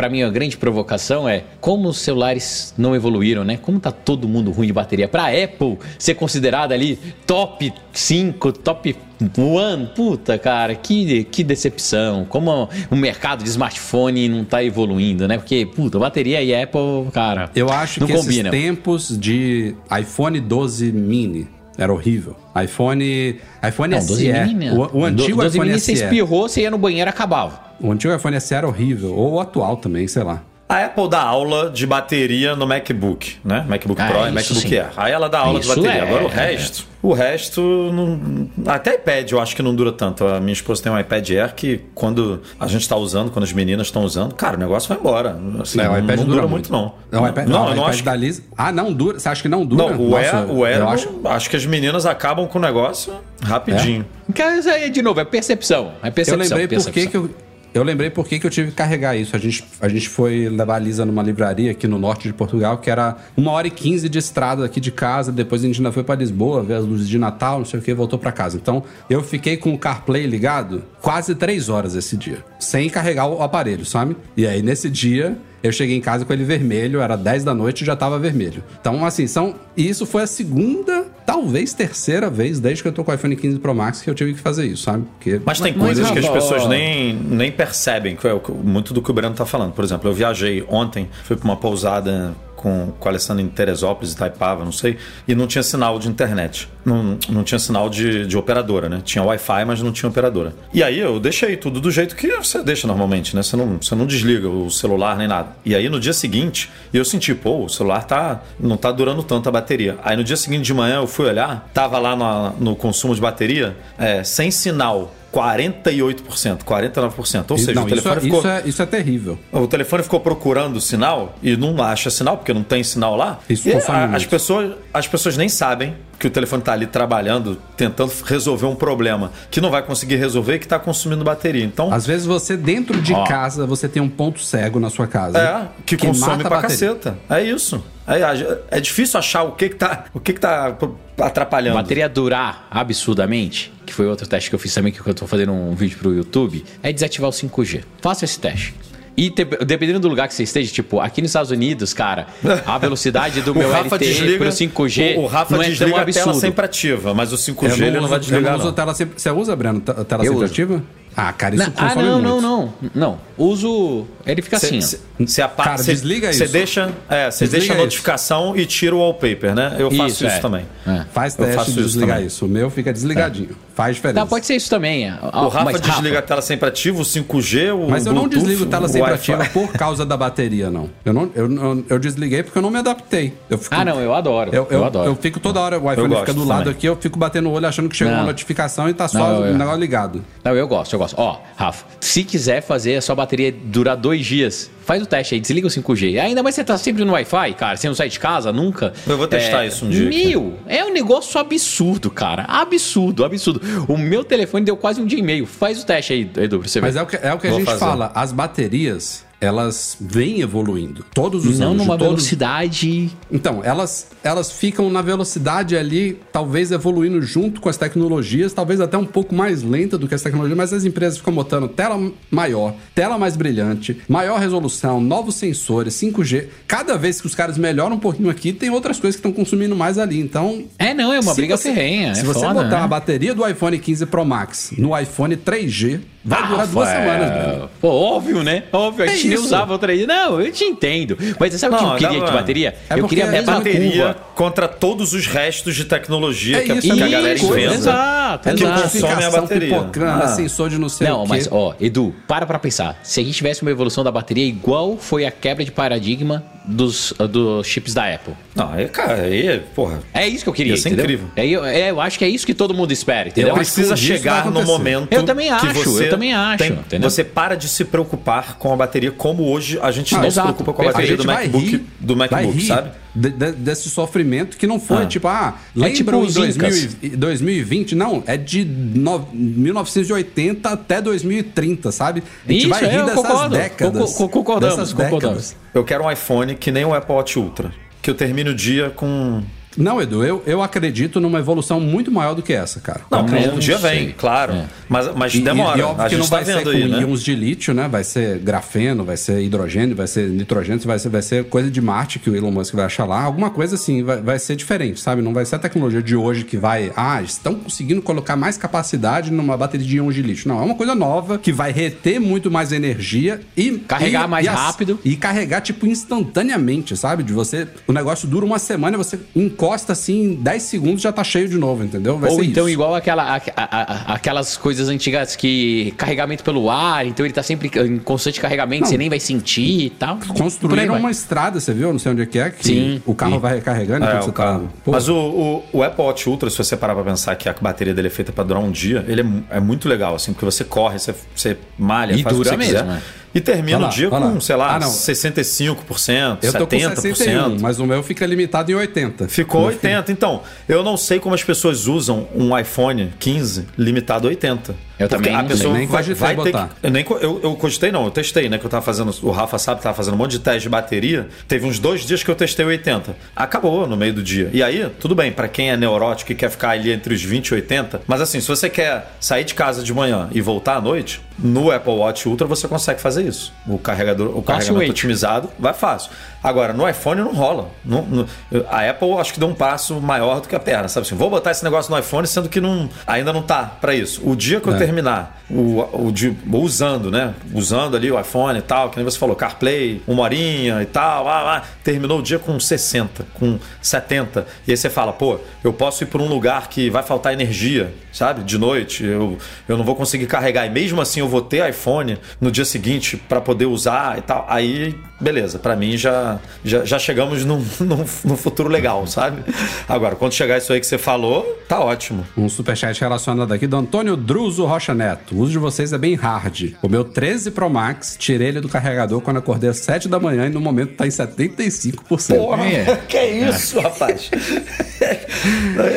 [0.00, 3.58] Pra mim, a grande provocação é como os celulares não evoluíram, né?
[3.58, 5.06] Como tá todo mundo ruim de bateria.
[5.06, 12.24] Pra Apple ser considerada ali top 5, top 1, puta, cara, que, que decepção.
[12.24, 15.36] Como o mercado de smartphone não tá evoluindo, né?
[15.36, 17.50] Porque, puta, bateria e Apple, cara.
[17.54, 18.50] Eu acho não que combinam.
[18.54, 21.46] esses tempos de iPhone 12 mini
[21.76, 22.36] era horrível.
[22.64, 23.38] iPhone,
[23.68, 24.08] iPhone Não, SE.
[24.08, 24.72] 12 mini, né?
[24.72, 26.04] o, o antigo 12 iPhone mini, você SE.
[26.04, 27.68] espirrou, você ia no banheiro e acabava.
[27.80, 29.14] O antigo iPhone SE era horrível.
[29.14, 30.42] Ou o atual também, sei lá.
[30.68, 33.66] A Apple dá aula de bateria no MacBook, né?
[33.68, 34.76] MacBook Ah, Pro e MacBook sim.
[34.76, 34.90] Air.
[34.96, 35.98] Aí ela dá aula Isso de bateria.
[35.98, 36.06] é.
[36.08, 37.60] Agora o resto, o resto
[37.92, 40.24] não, até iPad eu acho que não dura tanto.
[40.24, 43.52] A minha esposa tem um iPad Air que quando a gente está usando, quando as
[43.52, 45.36] meninas estão usando, cara, o negócio vai embora.
[45.60, 46.70] Assim, Não, não, o iPad não dura dura muito.
[46.70, 46.94] muito não.
[47.10, 48.04] Não, o iPad, não, não, eu o não iPad acho.
[48.04, 48.42] da Liz.
[48.56, 49.18] Ah, não dura.
[49.18, 49.88] Você acha que não dura?
[49.88, 51.08] Não, o Nossa, Air, o Air eu acho.
[51.24, 53.12] acho que as meninas acabam com o negócio
[53.42, 54.06] rapidinho.
[54.32, 55.94] Cara, isso aí, de novo, é percepção.
[56.00, 56.56] É Eu percepção.
[56.58, 57.10] lembrei por que percepção.
[57.10, 57.49] que eu.
[57.72, 59.36] Eu lembrei por que eu tive que carregar isso.
[59.36, 62.78] A gente, a gente foi levar a Lisa numa livraria aqui no norte de Portugal,
[62.78, 65.30] que era uma hora e quinze de estrada aqui de casa.
[65.30, 67.82] Depois a gente ainda foi pra Lisboa, ver as luzes de Natal, não sei o
[67.82, 68.56] que, voltou pra casa.
[68.56, 73.42] Então eu fiquei com o CarPlay ligado quase três horas esse dia, sem carregar o
[73.42, 74.16] aparelho, sabe?
[74.36, 77.82] E aí nesse dia eu cheguei em casa com ele vermelho, era 10 da noite
[77.82, 78.64] e já tava vermelho.
[78.80, 79.54] Então, assim, são.
[79.76, 83.36] E isso foi a segunda, talvez terceira vez, desde que eu tô com o iPhone
[83.36, 85.04] 15 Pro Max, que eu tive que fazer isso, sabe?
[85.16, 85.40] Porque.
[85.44, 89.10] Mas tem Mas, coisas que as pessoas nem, nem percebem, que é muito do que
[89.10, 89.72] o Breno tá falando.
[89.72, 94.64] Por exemplo, eu viajei ontem, fui para uma pousada com, com Alessandro em Teresópolis, Itaipava,
[94.64, 96.68] não sei, e não tinha sinal de internet.
[96.84, 99.00] Não, não tinha sinal de, de operadora, né?
[99.04, 100.54] Tinha Wi-Fi, mas não tinha operadora.
[100.72, 103.42] E aí eu deixei tudo do jeito que você deixa normalmente, né?
[103.42, 105.48] Você não, você não desliga o celular nem nada.
[105.64, 109.48] E aí no dia seguinte, eu senti, pô, o celular tá, não tá durando tanto
[109.48, 109.98] a bateria.
[110.04, 113.20] Aí no dia seguinte de manhã eu fui olhar, tava lá na- no consumo de
[113.20, 115.14] bateria, é, sem sinal.
[115.32, 117.50] 48%, 49%.
[117.50, 118.38] Ou seja, não, o isso, telefone é, ficou.
[118.40, 119.38] isso, é, isso é terrível.
[119.52, 123.38] O telefone ficou procurando o sinal e não acha sinal, porque não tem sinal lá.
[123.48, 126.86] Isso e consome a- as, pessoas, as pessoas nem sabem que o telefone está ali
[126.86, 131.64] trabalhando, tentando resolver um problema que não vai conseguir resolver e que está consumindo bateria.
[131.64, 133.24] Então, Às vezes você, dentro de Ó.
[133.24, 135.38] casa, você tem um ponto cego na sua casa.
[135.38, 136.88] é, que, consome mata a pra bateria.
[136.94, 137.18] caceta.
[137.28, 137.82] É isso.
[138.18, 140.76] É, é difícil achar o que que tá, o que que tá
[141.18, 141.76] atrapalhando.
[141.76, 145.52] Bateria durar absurdamente, que foi outro teste que eu fiz também, que eu tô fazendo
[145.52, 147.82] um vídeo pro YouTube, é desativar o 5G.
[148.00, 148.74] Faça esse teste.
[149.16, 152.26] E te- dependendo do lugar que você esteja, tipo, aqui nos Estados Unidos, cara,
[152.64, 155.68] a velocidade do O meu Rafa LTE desliga, pro 5G o, o Rafa não é
[155.68, 156.40] desliga tão a tela absurdo.
[156.40, 158.56] sempre ativa, mas o 5G Eu ele não, não vai desligar.
[158.56, 158.72] não não.
[158.72, 159.20] tela sempre.
[159.20, 160.44] Você usa, Breno, te- tela Eu sempre uso.
[160.44, 160.82] ativa?
[161.16, 162.22] Ah, cara, isso Não, ah, não, muito.
[162.22, 162.74] não, não.
[162.94, 163.18] Não.
[163.36, 164.06] Uso.
[164.26, 165.24] Ele fica assim, ó.
[165.26, 166.52] Você apaga, Cara, cê- desliga Você isso.
[166.52, 167.84] deixa, é, você Desliga deixa a isso.
[167.84, 169.76] notificação e tira o wallpaper, né?
[169.78, 170.38] Eu faço Isso, isso, é.
[170.40, 170.66] também.
[170.86, 171.04] É.
[171.12, 172.26] Faz Eu teste faço de isso desligar também.
[172.26, 172.44] isso.
[172.46, 173.50] O meu fica desligadinho.
[173.74, 174.20] Faz diferença.
[174.20, 175.08] Tá, pode ser isso também.
[175.08, 175.12] é.
[175.22, 178.44] O Rafa Mas, desliga a tela sempre ativa, o 5G, o Mas eu não Bluetooth,
[178.46, 180.88] desligo tela o sempre ativa por causa da bateria, não.
[181.04, 183.32] Eu, não eu, eu, eu desliguei porque eu não me adaptei.
[183.48, 184.50] Eu fico, Ah, não, eu adoro.
[184.54, 185.08] Eu, Eu, eu, adoro.
[185.08, 186.72] eu fico toda hora, o iPhone fica do lado também.
[186.74, 188.20] aqui, eu fico batendo o olho achando que chegou Não.
[188.20, 190.22] uma notificação e tá só Não, o eu- negócio ligado.
[190.44, 191.14] Não, eu gosto, gosto.
[191.18, 195.40] Ó, Rafa, se quiser fazer a sua bateria durar dois dias, faz o teste aí,
[195.40, 196.20] desliga o 5G.
[196.20, 198.92] Ainda mais você tá sempre no Wi-Fi, cara, você não sai de casa nunca.
[199.06, 200.26] Eu vou testar isso um dia aqui.
[200.28, 202.44] Meu, é um negócio absurdo, cara.
[202.48, 203.60] Absurdo, absurdo.
[203.88, 205.46] O meu telefone deu quase um dia e meio.
[205.46, 206.86] Faz o teste aí, Edu, pra você ver.
[206.86, 207.80] Mas é o que, é o que a Vou gente fazer.
[207.80, 211.04] fala, as baterias, elas vêm evoluindo.
[211.14, 211.82] Todos os não anos.
[211.82, 212.14] de numa todos...
[212.14, 213.10] velocidade.
[213.32, 218.98] Então, elas, elas ficam na velocidade ali, talvez evoluindo junto com as tecnologias, talvez até
[218.98, 222.74] um pouco mais lenta do que as tecnologias, mas as empresas ficam botando tela maior,
[222.94, 226.48] tela mais brilhante, maior resolução, novos sensores, 5G.
[226.66, 229.74] Cada vez que os caras melhoram um pouquinho aqui, tem outras coisas que estão consumindo
[229.74, 230.20] mais ali.
[230.20, 230.64] Então.
[230.78, 232.14] É, não, é uma briga você- ferrenha.
[232.14, 232.84] Se é você foda, botar né?
[232.84, 237.10] a bateria do iPhone 15 Pro Max no iPhone 3G, vai durar Ah, duas Rafael.
[237.20, 237.70] semanas, Breno.
[237.80, 238.62] Pô, óbvio, né?
[238.72, 239.46] Óbvio, a É gente nem isso.
[239.46, 240.06] usava outra aí.
[240.06, 241.16] Não, eu te entendo.
[241.38, 242.74] Mas sabe o que eu queria de bateria?
[242.88, 244.16] É eu queria a é mesma bateria curva.
[244.34, 247.74] contra todos os restos de tecnologia É que, a- isso, que é a galera inventa.
[247.74, 248.82] Exato, É que exato.
[248.82, 249.90] consome a bateria.
[250.06, 250.20] Ah.
[250.24, 251.28] é sensor de não sei Não, o quê.
[251.28, 252.98] mas ó, Edu, para pra pensar.
[253.02, 257.12] Se a gente tivesse uma evolução da bateria igual foi a quebra de paradigma dos,
[257.30, 258.34] dos chips da Apple.
[258.54, 260.00] Não, aí, cara, aí, porra.
[260.14, 261.04] É isso que eu queria, Ia ser entendeu?
[261.04, 261.28] incrível.
[261.36, 263.50] É, eu, é, eu acho que é isso que todo mundo espera, entendeu?
[263.50, 265.08] Eu precisa isso chegar no momento.
[265.10, 267.10] Eu também que acho, você eu também acho, tem- entendeu?
[267.10, 270.48] você para de se preocupar com a bateria como hoje a gente Ah, não exato,
[270.48, 272.90] se preocupa com a bateria a do MacBook, rir, do MacBook, rir sabe?
[273.14, 275.06] De- de- desse sofrimento que não foi Ah.
[275.06, 276.96] tipo, ah, É lembra tipo em os 2000 Incas.
[277.02, 277.94] e- 2020?
[277.94, 282.22] Não, é de no- 1980 até 2030, sabe?
[282.46, 283.56] A gente Isso, vai é, rir eu dessas concordo.
[283.56, 284.12] décadas.
[284.12, 285.22] Co- co- concordamos, dessas concordamos.
[285.50, 285.56] décadas.
[285.74, 287.72] Eu quero um iPhone que nem o Apple Watch Ultra.
[288.02, 289.42] Que eu termine o dia com.
[289.76, 293.02] Não, Edu, eu, eu acredito numa evolução muito maior do que essa, cara.
[293.10, 293.90] Não, um dia sei.
[294.06, 294.52] vem, claro.
[294.52, 294.64] É.
[294.88, 295.78] Mas, mas E, demora.
[295.78, 297.00] e óbvio a que gente não tá vai ser com aí, né?
[297.02, 297.88] íons de lítio, né?
[297.88, 301.80] Vai ser grafeno, vai ser hidrogênio, vai ser nitrogênio, vai ser, vai ser coisa de
[301.80, 303.22] Marte que o Elon Musk vai achar lá.
[303.22, 305.22] Alguma coisa assim, vai, vai ser diferente, sabe?
[305.22, 306.92] Não vai ser a tecnologia de hoje que vai.
[306.96, 310.48] Ah, estão conseguindo colocar mais capacidade numa bateria de íons de lítio.
[310.48, 313.70] Não, é uma coisa nova que vai reter muito mais energia e.
[313.86, 314.98] Carregar e- mais e as- rápido.
[315.04, 317.22] E carregar, tipo, instantaneamente, sabe?
[317.22, 317.66] De você.
[317.86, 319.18] O negócio dura uma semana, você
[319.60, 322.18] encosta assim, em 10 segundos já tá cheio de novo, entendeu?
[322.18, 322.72] Vai Ou ser então isso.
[322.72, 327.42] igual aquela, a- a- a- aquelas coisas antigas que carregamento pelo ar, então ele tá
[327.42, 328.88] sempre em constante carregamento, Não.
[328.88, 330.18] você nem vai sentir e tal.
[330.36, 331.92] Construíram uma estrada, você viu?
[331.92, 333.02] Não sei onde é que é, que Sim.
[333.04, 333.38] o carro Sim.
[333.38, 334.70] vai recarregando É, o carro.
[334.84, 334.90] tá.
[334.92, 337.92] Mas o, o, o Apple Watch Ultra, se você parar pra pensar que a bateria
[337.92, 340.64] dele é feita pra durar um dia, ele é, é muito legal, assim, porque você
[340.64, 342.84] corre, você, você malha, E faz dura o que você mesmo, quiser.
[342.84, 343.02] né?
[343.34, 344.40] E termina Olha o lá, dia com, lá.
[344.40, 344.88] sei lá, Ah, não.
[344.90, 346.94] 65%, eu tô com 70%.
[347.14, 349.28] 61, mas o meu fica limitado em 80.
[349.28, 350.10] Ficou Meu 80.
[350.12, 354.74] Então, eu não sei como as pessoas usam um iPhone 15 limitado a 80.
[354.98, 355.72] Eu Porque também a não pessoa.
[355.72, 356.68] Nem vai, cogitei vai ter botar.
[356.68, 358.58] que, eu, nem, eu, eu cogitei, não, eu testei, né?
[358.58, 359.14] Que eu tava fazendo.
[359.22, 361.26] O Rafa sabe que tava fazendo um monte de teste de bateria.
[361.48, 363.16] Teve uns dois dias que eu testei o 80.
[363.34, 364.50] Acabou no meio do dia.
[364.52, 367.48] E aí, tudo bem, pra quem é neurótico e quer ficar ali entre os 20
[367.48, 368.02] e 80.
[368.06, 371.70] Mas assim, se você quer sair de casa de manhã e voltar à noite, no
[371.70, 373.52] Apple Watch Ultra você consegue fazer isso.
[373.66, 376.10] O carregador, o carregamento otimizado vai fácil.
[376.42, 377.70] Agora, no iPhone não rola.
[377.84, 378.26] Não- não-
[378.70, 381.14] a Apple acho que deu um passo maior do que a perna, sabe assim?
[381.14, 384.20] Vou botar esse negócio no iPhone, sendo que não, ainda não tá pra isso.
[384.24, 384.78] O dia que eu É.
[384.78, 387.34] terminar o, o de- usando, né?
[387.52, 391.28] Usando ali o iPhone e tal, que nem você falou, CarPlay, uma horinha e tal,
[391.28, 394.46] ah, ah, terminou o dia com 60, com 70.
[394.66, 397.92] E aí você fala, pô, eu posso ir por um lugar que vai faltar energia,
[398.12, 398.42] sabe?
[398.44, 399.36] De noite, eu,
[399.68, 400.66] eu não vou conseguir carregar.
[400.66, 404.46] E mesmo assim eu vou ter iPhone no dia seguinte pra poder usar e tal.
[404.48, 409.42] Aí, beleza, pra mim já, já, já chegamos num, num, num futuro legal, sabe?
[409.88, 412.26] Agora, quando chegar isso aí que você falou, tá ótimo.
[412.36, 415.34] Um superchat relacionado aqui do Antônio Druso Rocha Neto.
[415.34, 416.72] O uso de vocês é bem hard.
[416.82, 420.46] O meu 13 Pro Max, tirei ele do carregador quando acordei às 7 da manhã
[420.46, 422.36] e no momento tá em 75%.
[422.36, 422.96] Porra, É.
[423.08, 424.30] que é isso, rapaz?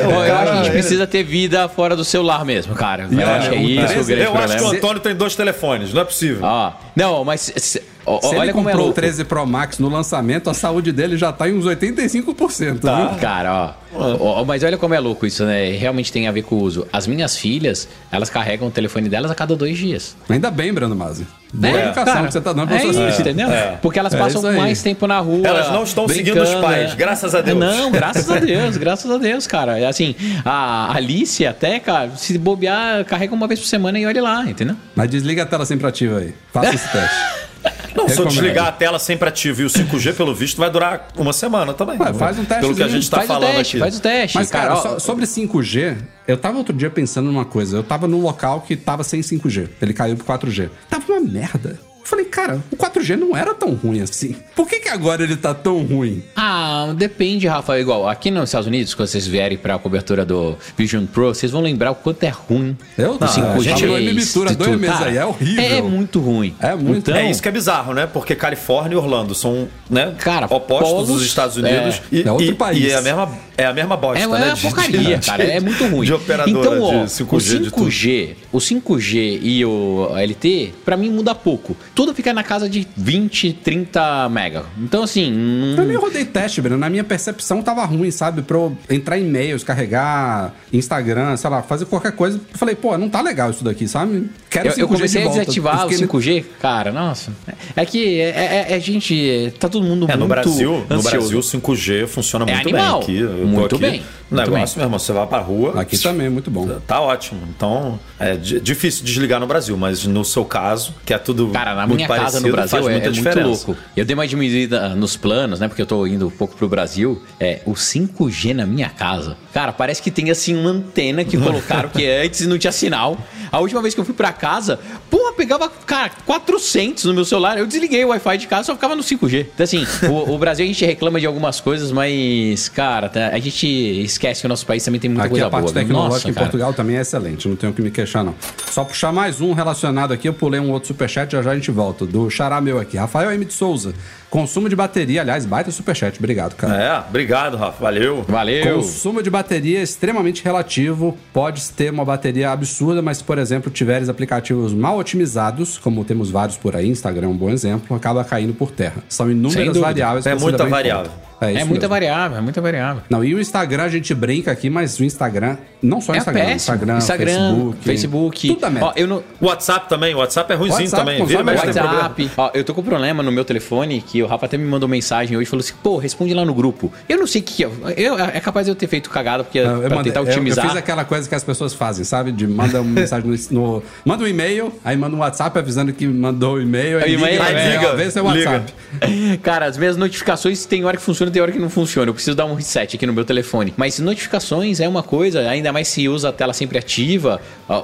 [0.05, 3.07] Ó, eu acho que a gente precisa ter vida fora do celular mesmo, cara.
[3.11, 4.67] Eu olha, acho que é um isso o 13 grande Eu acho que o.
[4.67, 6.39] Antônio tem dois telefones, não é possível.
[6.43, 8.95] Ó, não, mas se- ó, Se olha ele como é comprou o louco.
[9.01, 13.07] 13 Pro Max no lançamento, a saúde dele já tá em uns 85%, Tá.
[13.07, 13.19] viu?
[13.19, 15.71] Cara, ó, ó, Mas olha como é louco isso, né?
[15.71, 16.87] Realmente tem a ver com o uso.
[16.91, 20.15] As minhas filhas, elas carregam o telefone delas a cada dois dias.
[20.29, 21.25] Ainda bem, Brando Mazzi.
[21.55, 23.19] Boa É, educação cara, que você tá dando pra é suas filhas.
[23.19, 23.47] entendeu?
[23.47, 23.77] É.
[23.79, 25.47] Porque elas É passam mais tempo na rua.
[25.47, 26.95] Elas não estão seguindo os pais, né?
[26.97, 27.59] graças a Deus.
[27.59, 29.77] Não, graças a Deus, graças a Deus, cara.
[29.79, 34.23] É Assim, a Alice até, cara, se bobear, carrega uma vez por semana e olha
[34.23, 34.75] lá, entendeu?
[34.95, 36.33] Mas desliga a tela sempre ativa aí.
[36.51, 37.15] Faça esse teste.
[37.95, 41.07] Não, se eu desligar a tela sempre ativa e o 5G, pelo visto, vai durar
[41.15, 41.97] uma semana também.
[41.99, 43.79] Ué, faz um Pelo que a gente tá faz falando o teste, aqui.
[43.79, 44.37] faz o teste.
[44.37, 45.95] Mas, cara, ó, so- sobre 5G,
[46.27, 47.77] eu tava outro dia pensando numa coisa.
[47.77, 49.69] Eu tava num local que tava sem 5G.
[49.81, 50.69] Ele caiu pro 4G.
[50.89, 51.79] Tava uma merda.
[52.03, 54.35] Eu falei, cara, o 4G não era tão ruim assim.
[54.55, 56.21] Por que, que agora ele tá tão ruim?
[56.35, 57.79] Ah, depende, Rafa.
[57.79, 61.61] Igual, aqui nos Estados Unidos, quando vocês vierem pra cobertura do Vision Pro, vocês vão
[61.61, 63.55] lembrar o quanto é ruim Eu não, 5G.
[63.55, 64.79] a gente MBitura e dois tudo.
[64.81, 65.63] meses Cara, aí, é horrível.
[65.63, 66.53] É muito ruim.
[66.59, 67.09] É muito.
[67.09, 68.05] Então, É isso que é bizarro, né?
[68.05, 72.01] Porque Califórnia e Orlando são, né, Cara, opostos polos, dos Estados Unidos.
[72.11, 72.15] é.
[72.17, 72.83] E, É outro e- país.
[72.83, 74.49] E é a mesma, é a mesma bosta, É, né?
[74.49, 75.43] é de- porcaria, de- cara.
[75.43, 76.05] É muito ruim.
[76.05, 77.85] De operadora então, ó, de 5G, o de tudo.
[77.91, 81.75] 5G, o 5G e o LT, pra mim muda pouco.
[81.95, 84.63] Tudo fica na casa de 20, 30 mega.
[84.77, 86.77] Então, assim, hum, Eu nem rodei teste, Breno.
[86.77, 88.41] Na minha percepção tava ruim, sabe?
[88.41, 92.37] Pra eu entrar em e-mails, carregar Instagram, sei lá, fazer qualquer coisa.
[92.37, 94.29] Eu falei, pô, não tá legal isso daqui, sabe?
[94.53, 97.31] Quero eu, eu 5G comecei de a desativar o fiquei- 5G, cara, nossa.
[97.75, 99.53] É que é, é- é gente.
[99.59, 101.17] Tá todo mundo É, muito no Brasil, no ansioso.
[101.31, 102.99] Brasil, 5G funciona É muito animal.
[102.99, 103.17] bem aqui.
[103.19, 103.99] Eu Muito aqui, bem,
[104.31, 105.81] O muito negócio, meu irmão, você vai pra rua.
[105.81, 106.67] Aqui também é muito bom.
[106.87, 107.41] Tá ótimo.
[107.55, 111.49] Então, é di- difícil desligar no Brasil, mas no seu caso, que é tudo.
[111.49, 113.47] Cara, na muito minha casa parecido, no Brasil faz é, muita é muito diferença.
[113.67, 113.75] louco.
[113.95, 115.67] Eu dei uma diminuída nos planos, né?
[115.67, 117.21] Porque eu tô indo um pouco pro Brasil.
[117.39, 119.35] É, o 5G na minha casa.
[119.53, 123.17] Cara, parece que tem assim uma antena que colocaram que antes não tinha sinal.
[123.51, 124.77] A última vez que eu fui pra casa,
[125.09, 127.57] porra, pegava, cara, 400 no meu celular.
[127.57, 129.47] Eu desliguei o Wi-Fi de casa, só ficava no 5G.
[129.53, 133.39] Então, assim, o, o Brasil a gente reclama de algumas coisas, mas, cara, tá- a
[133.39, 133.65] gente
[134.03, 135.73] esquece que o nosso país também tem muita Aqui coisa a parte boa.
[135.73, 136.45] tecnológica Nossa, em cara.
[136.47, 138.35] Portugal também é excelente, não tenho o que me queixar, não.
[138.69, 141.71] Só puxar mais um relacionado aqui, eu pulei um outro superchat, já já a gente
[141.71, 142.05] volta.
[142.05, 142.97] Do xará meu aqui.
[142.97, 143.45] Rafael M.
[143.45, 143.93] de Souza.
[144.33, 146.17] Consumo de bateria, aliás, baita superchat.
[146.17, 146.75] Obrigado, cara.
[146.75, 147.83] É, obrigado, Rafa.
[147.83, 148.25] Valeu.
[148.27, 148.77] Valeu.
[148.77, 151.15] Consumo de bateria é extremamente relativo.
[151.31, 156.57] Pode ter uma bateria absurda, mas, por exemplo, tiveres aplicativos mal otimizados, como temos vários
[156.57, 159.03] por aí, Instagram é um bom exemplo, acaba caindo por terra.
[159.07, 160.25] São inúmeras variáveis.
[160.25, 161.11] É muita variável.
[161.11, 161.33] conta.
[161.41, 161.89] É, É muita mesmo.
[161.89, 163.03] variável, é muita variável.
[163.09, 166.17] Não, e o Instagram a gente brinca aqui, mas o Instagram, não só o É
[166.19, 166.55] Instagram, péssimo.
[166.75, 168.47] Instagram, Instagram, Facebook, Facebook.
[168.47, 168.87] tudo da merda.
[168.87, 171.25] Ó, eu não, WhatsApp também, WhatsApp é ruimzinho WhatsApp também.
[171.25, 171.43] Vira.
[171.43, 172.31] WhatsApp.
[172.37, 174.87] Ó, eu tô com um problema no meu telefone que o Rafa até me mandou
[174.89, 176.91] mensagem hoje e falou assim: pô, responde lá no grupo.
[177.07, 177.69] Eu não sei o que é.
[177.97, 180.31] Eu, é capaz de eu ter feito cagada porque Não, eu, pra tentar eu- eu
[180.31, 180.65] otimizar.
[180.67, 182.31] fiz aquela coisa que as pessoas fazem, sabe?
[182.31, 186.07] De manda uma mensagem no, no- Manda um e-mail, aí manda um WhatsApp avisando que
[186.07, 188.49] mandou o e-mail, aí liga, aí é, liga, vê seu liga.
[188.49, 188.73] WhatsApp.
[189.43, 192.09] Cara, as minhas notificações tem hora que funciona tem hora que não funciona.
[192.09, 193.73] Eu preciso dar um reset aqui no meu telefone.
[193.77, 197.41] Mas notificações é uma coisa, ainda mais se usa a tela sempre ativa.
[197.67, 197.75] A,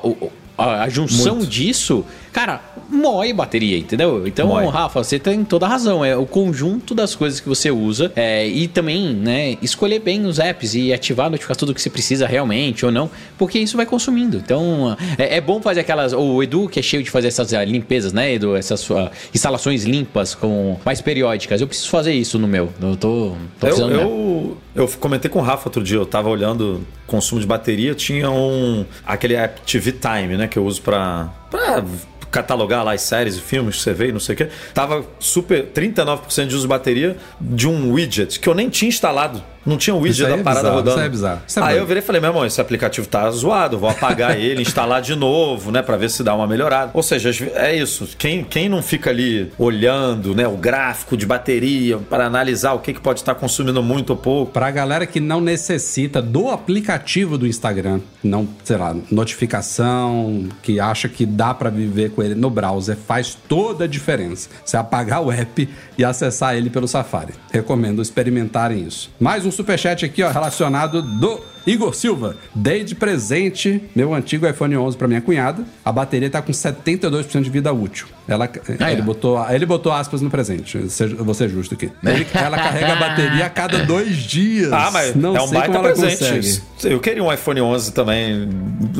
[0.57, 4.27] a- a junção disso, cara, mói bateria, entendeu?
[4.27, 4.67] Então, Mói.
[4.67, 6.03] Rafa, você tem toda a razão.
[6.03, 10.39] É o conjunto das coisas que você usa é, e também, né, escolher bem os
[10.39, 13.85] apps e ativar a notificação tudo que você precisa realmente ou não, porque isso vai
[13.85, 14.37] consumindo.
[14.37, 16.13] Então, é, é bom fazer aquelas.
[16.13, 18.55] O Edu, que é cheio de fazer essas ah, limpezas, né, Edu?
[18.55, 21.61] Essas ah, instalações limpas com mais periódicas.
[21.61, 22.69] Eu preciso fazer isso no meu.
[22.81, 23.89] Eu tô, tô Eu, precisando.
[23.89, 24.09] mesmo.
[24.09, 28.29] eu, eu comentei com o Rafa outro dia, eu tava olhando consumo de bateria, tinha
[28.29, 31.83] um aquele app TV Time, né, que eu uso pra, pra
[32.31, 34.47] catalogar lá as séries e filmes que você vê e não sei o que.
[34.73, 39.43] Tava super 39% de uso de bateria de um widget que eu nem tinha instalado.
[39.65, 40.97] Não tinha o widget da é parada bizarro, rodando.
[40.97, 41.41] isso é bizarro.
[41.45, 44.37] Isso é aí eu virei e falei, meu irmão, esse aplicativo tá zoado, vou apagar
[44.39, 46.91] ele, instalar de novo, né, Pra ver se dá uma melhorada.
[46.93, 48.09] Ou seja, é isso.
[48.17, 52.93] Quem, quem não fica ali olhando, né, o gráfico de bateria para analisar o que,
[52.93, 57.45] que pode estar consumindo muito ou pouco, Pra galera que não necessita do aplicativo do
[57.45, 62.95] Instagram, não, sei lá, notificação, que acha que dá pra viver com ele no browser,
[62.95, 64.49] faz toda a diferença.
[64.65, 65.67] Você apagar o app
[65.97, 67.33] e acessar ele pelo Safari.
[67.51, 69.09] Recomendo experimentarem isso.
[69.19, 72.35] Mais um superchat aqui, ó, relacionado do Igor Silva.
[72.55, 75.63] Dei de presente meu antigo iPhone 11 pra minha cunhada.
[75.83, 78.07] A bateria tá com 72% de vida útil.
[78.27, 78.49] Ela,
[78.79, 79.03] Ah, ele, é.
[79.03, 80.77] botou, ele botou aspas no presente.
[81.17, 81.91] Vou ser justo aqui.
[82.03, 84.71] Ele- ela carrega a bateria a cada dois dias.
[84.71, 86.19] Ah, mas não é um sei baita como ela presente.
[86.19, 86.39] consegue.
[86.39, 86.68] isso.
[86.83, 88.47] Eu queria um iPhone 11 também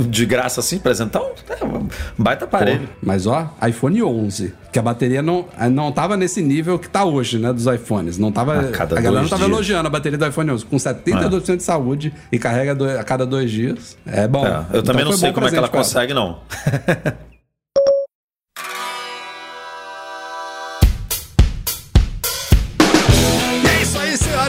[0.10, 1.32] de graça assim, presentão.
[1.50, 2.88] É um baita aparelho.
[2.88, 7.06] Pô, mas ó, iPhone 11, que a bateria não, não tava nesse nível que tá
[7.06, 8.18] hoje, né, dos iPhones.
[8.18, 9.50] Não tava, A a galera não tava dias.
[9.56, 13.26] elogiando a bateria do iPhone 11 com 72% de saúde e carrega dois- a cada
[13.26, 13.98] dois dias.
[14.06, 14.46] É bom.
[14.46, 16.40] É, eu também Então não foi sei como é que ela consegue, não.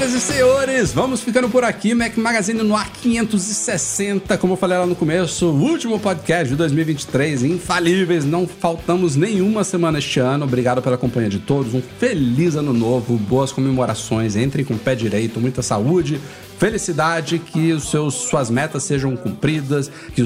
[0.00, 0.92] senhoras e senhores.
[0.92, 1.94] Vamos ficando por aqui.
[1.94, 4.38] Mac Magazine no ar 560.
[4.38, 7.42] Como eu falei lá no começo, o último podcast de 2023.
[7.44, 8.24] Infalíveis.
[8.24, 10.44] Não faltamos nenhuma semana este ano.
[10.44, 11.74] Obrigado pela companhia de todos.
[11.74, 13.16] Um feliz ano novo.
[13.16, 14.36] Boas comemorações.
[14.36, 15.40] Entrem com o pé direito.
[15.40, 16.20] Muita saúde.
[16.60, 20.22] Felicidade, que os seus, suas metas sejam cumpridas, que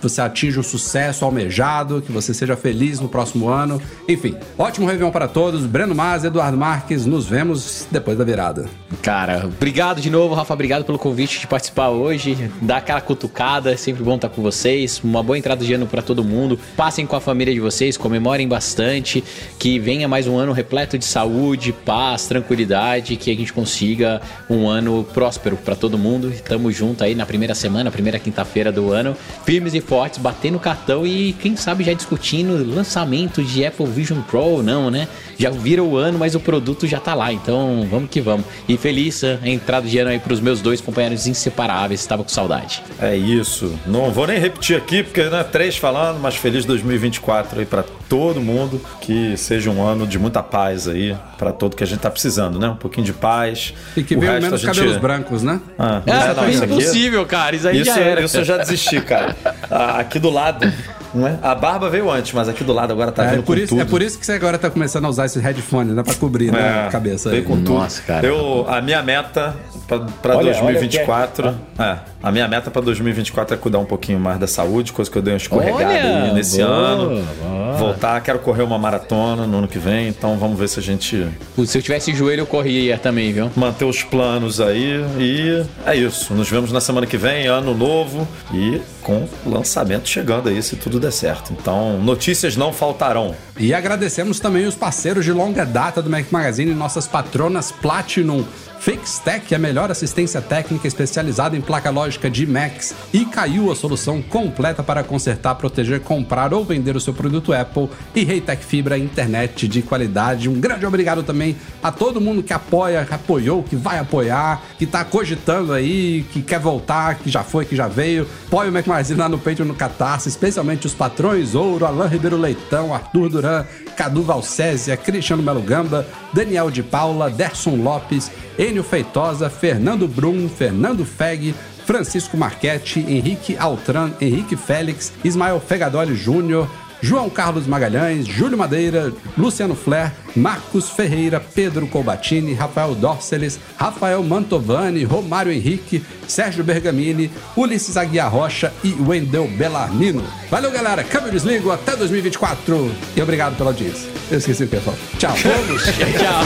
[0.00, 3.82] você atinja o sucesso almejado, que você seja feliz no próximo ano.
[4.08, 5.66] Enfim, ótimo Réveillon para todos.
[5.66, 8.66] Breno Mas, Eduardo Marques, nos vemos depois da virada.
[9.02, 10.54] Cara, obrigado de novo, Rafa.
[10.54, 12.48] Obrigado pelo convite de participar hoje.
[12.60, 15.00] Dar aquela cutucada, é sempre bom estar com vocês.
[15.02, 16.60] Uma boa entrada de ano para todo mundo.
[16.76, 19.24] Passem com a família de vocês, comemorem bastante.
[19.58, 23.16] Que venha mais um ano repleto de saúde, paz, tranquilidade.
[23.16, 26.30] Que a gente consiga um ano próspero para todo mundo.
[26.30, 29.16] Estamos juntos aí na primeira semana, primeira quinta-feira do ano.
[29.44, 34.40] Firmes e fortes, batendo cartão e quem sabe já discutindo lançamento de Apple Vision Pro
[34.40, 35.08] ou não, né?
[35.38, 37.32] Já vira o ano, mas o produto já tá lá.
[37.32, 38.46] Então vamos que vamos.
[38.68, 42.00] E feliz a entrada de ano aí pros meus dois companheiros inseparáveis.
[42.00, 42.82] Estava com saudade.
[43.00, 43.78] É isso.
[43.86, 47.84] Não vou nem repetir aqui, porque né, três falando, mas feliz 2024 aí pra
[48.16, 48.80] todo mundo.
[49.00, 52.58] Que seja um ano de muita paz aí pra todo que a gente tá precisando,
[52.58, 52.68] né?
[52.68, 53.72] Um pouquinho de paz.
[53.96, 55.60] E que O venham resto menos a gente- cabelos brancos, né?
[55.78, 57.56] Ah, É, não, isso aqui- impossível, cara.
[57.56, 58.22] Isso aí Isso, já era.
[58.22, 59.34] isso eu já desisti, cara.
[59.70, 60.70] Ah, aqui do lado,
[61.14, 61.38] não é?
[61.42, 63.68] A barba veio antes, mas aqui do lado agora tá É, vendo por com isso,
[63.70, 63.80] tudo.
[63.80, 66.02] é por isso que você agora tá começando a usar esses headphones, né?
[66.02, 67.30] Pra cobrir né, É, a cabeça.
[67.30, 67.48] veio aí.
[67.48, 67.72] com tudo.
[67.72, 68.26] Nossa, cara.
[68.26, 69.54] Eu, a minha meta
[69.88, 71.54] pra, pra Olha, 2024.
[71.78, 75.16] é, a minha meta pra 2024 é cuidar um pouquinho mais da saúde, coisa que
[75.16, 77.08] eu dei uma escorregada Olha, aí nesse boa, ano.
[77.08, 77.61] boa.
[77.86, 78.20] Voltar.
[78.22, 81.70] Quero correr uma maratona no ano que vem, então vamos ver se a gente Putz,
[81.70, 83.50] Se eu tivesse joelho, eu corria também, viu?
[83.56, 85.04] manter os planos aí.
[85.18, 86.34] E é isso.
[86.34, 91.00] Nos vemos na semana que vem, ano novo e com lançamento chegando aí, se tudo
[91.00, 91.52] der certo.
[91.52, 93.34] Então, notícias não faltarão.
[93.58, 98.44] E agradecemos também os parceiros de longa data do Mac Magazine, nossas patronas Platinum,
[98.82, 104.20] FixTech, a melhor assistência técnica especializada em placa lógica de Macs, e Caiu, a solução
[104.20, 109.68] completa para consertar, proteger, comprar ou vender o seu produto Apple, e Reitec Fibra, internet
[109.68, 110.48] de qualidade.
[110.48, 114.84] Um grande obrigado também a todo mundo que apoia, que apoiou, que vai apoiar, que
[114.84, 118.26] tá cogitando aí, que quer voltar, que já foi, que já veio.
[118.48, 122.36] Apoie o Mac Magazine lá no Patreon, no Catarse, especialmente os patrões Ouro, Alain Ribeiro
[122.36, 123.64] Leitão, Arthur Duran,
[123.96, 131.04] Cadu Valcésia, Cristiano Melo Gamba, Daniel de Paula, Derson Lopes, Enio Feitosa, Fernando Brum, Fernando
[131.04, 131.54] Feg,
[131.84, 136.68] Francisco Marchetti, Henrique Altran, Henrique Félix, Ismael Fegadoli Júnior,
[137.02, 145.02] João Carlos Magalhães, Júlio Madeira, Luciano Flair, Marcos Ferreira, Pedro Colbatini, Rafael Dorceles, Rafael Mantovani,
[145.02, 150.22] Romário Henrique, Sérgio Bergamini, Ulisses Aguiar Rocha e Wendel Bellarmino.
[150.48, 151.02] Valeu, galera.
[151.02, 151.72] Câmbio desligo.
[151.72, 152.94] Até 2024.
[153.16, 154.08] E obrigado pela audiência.
[154.30, 154.82] Eu esqueci o que eu.
[155.18, 155.34] Tchau.
[155.36, 156.42] Tchau.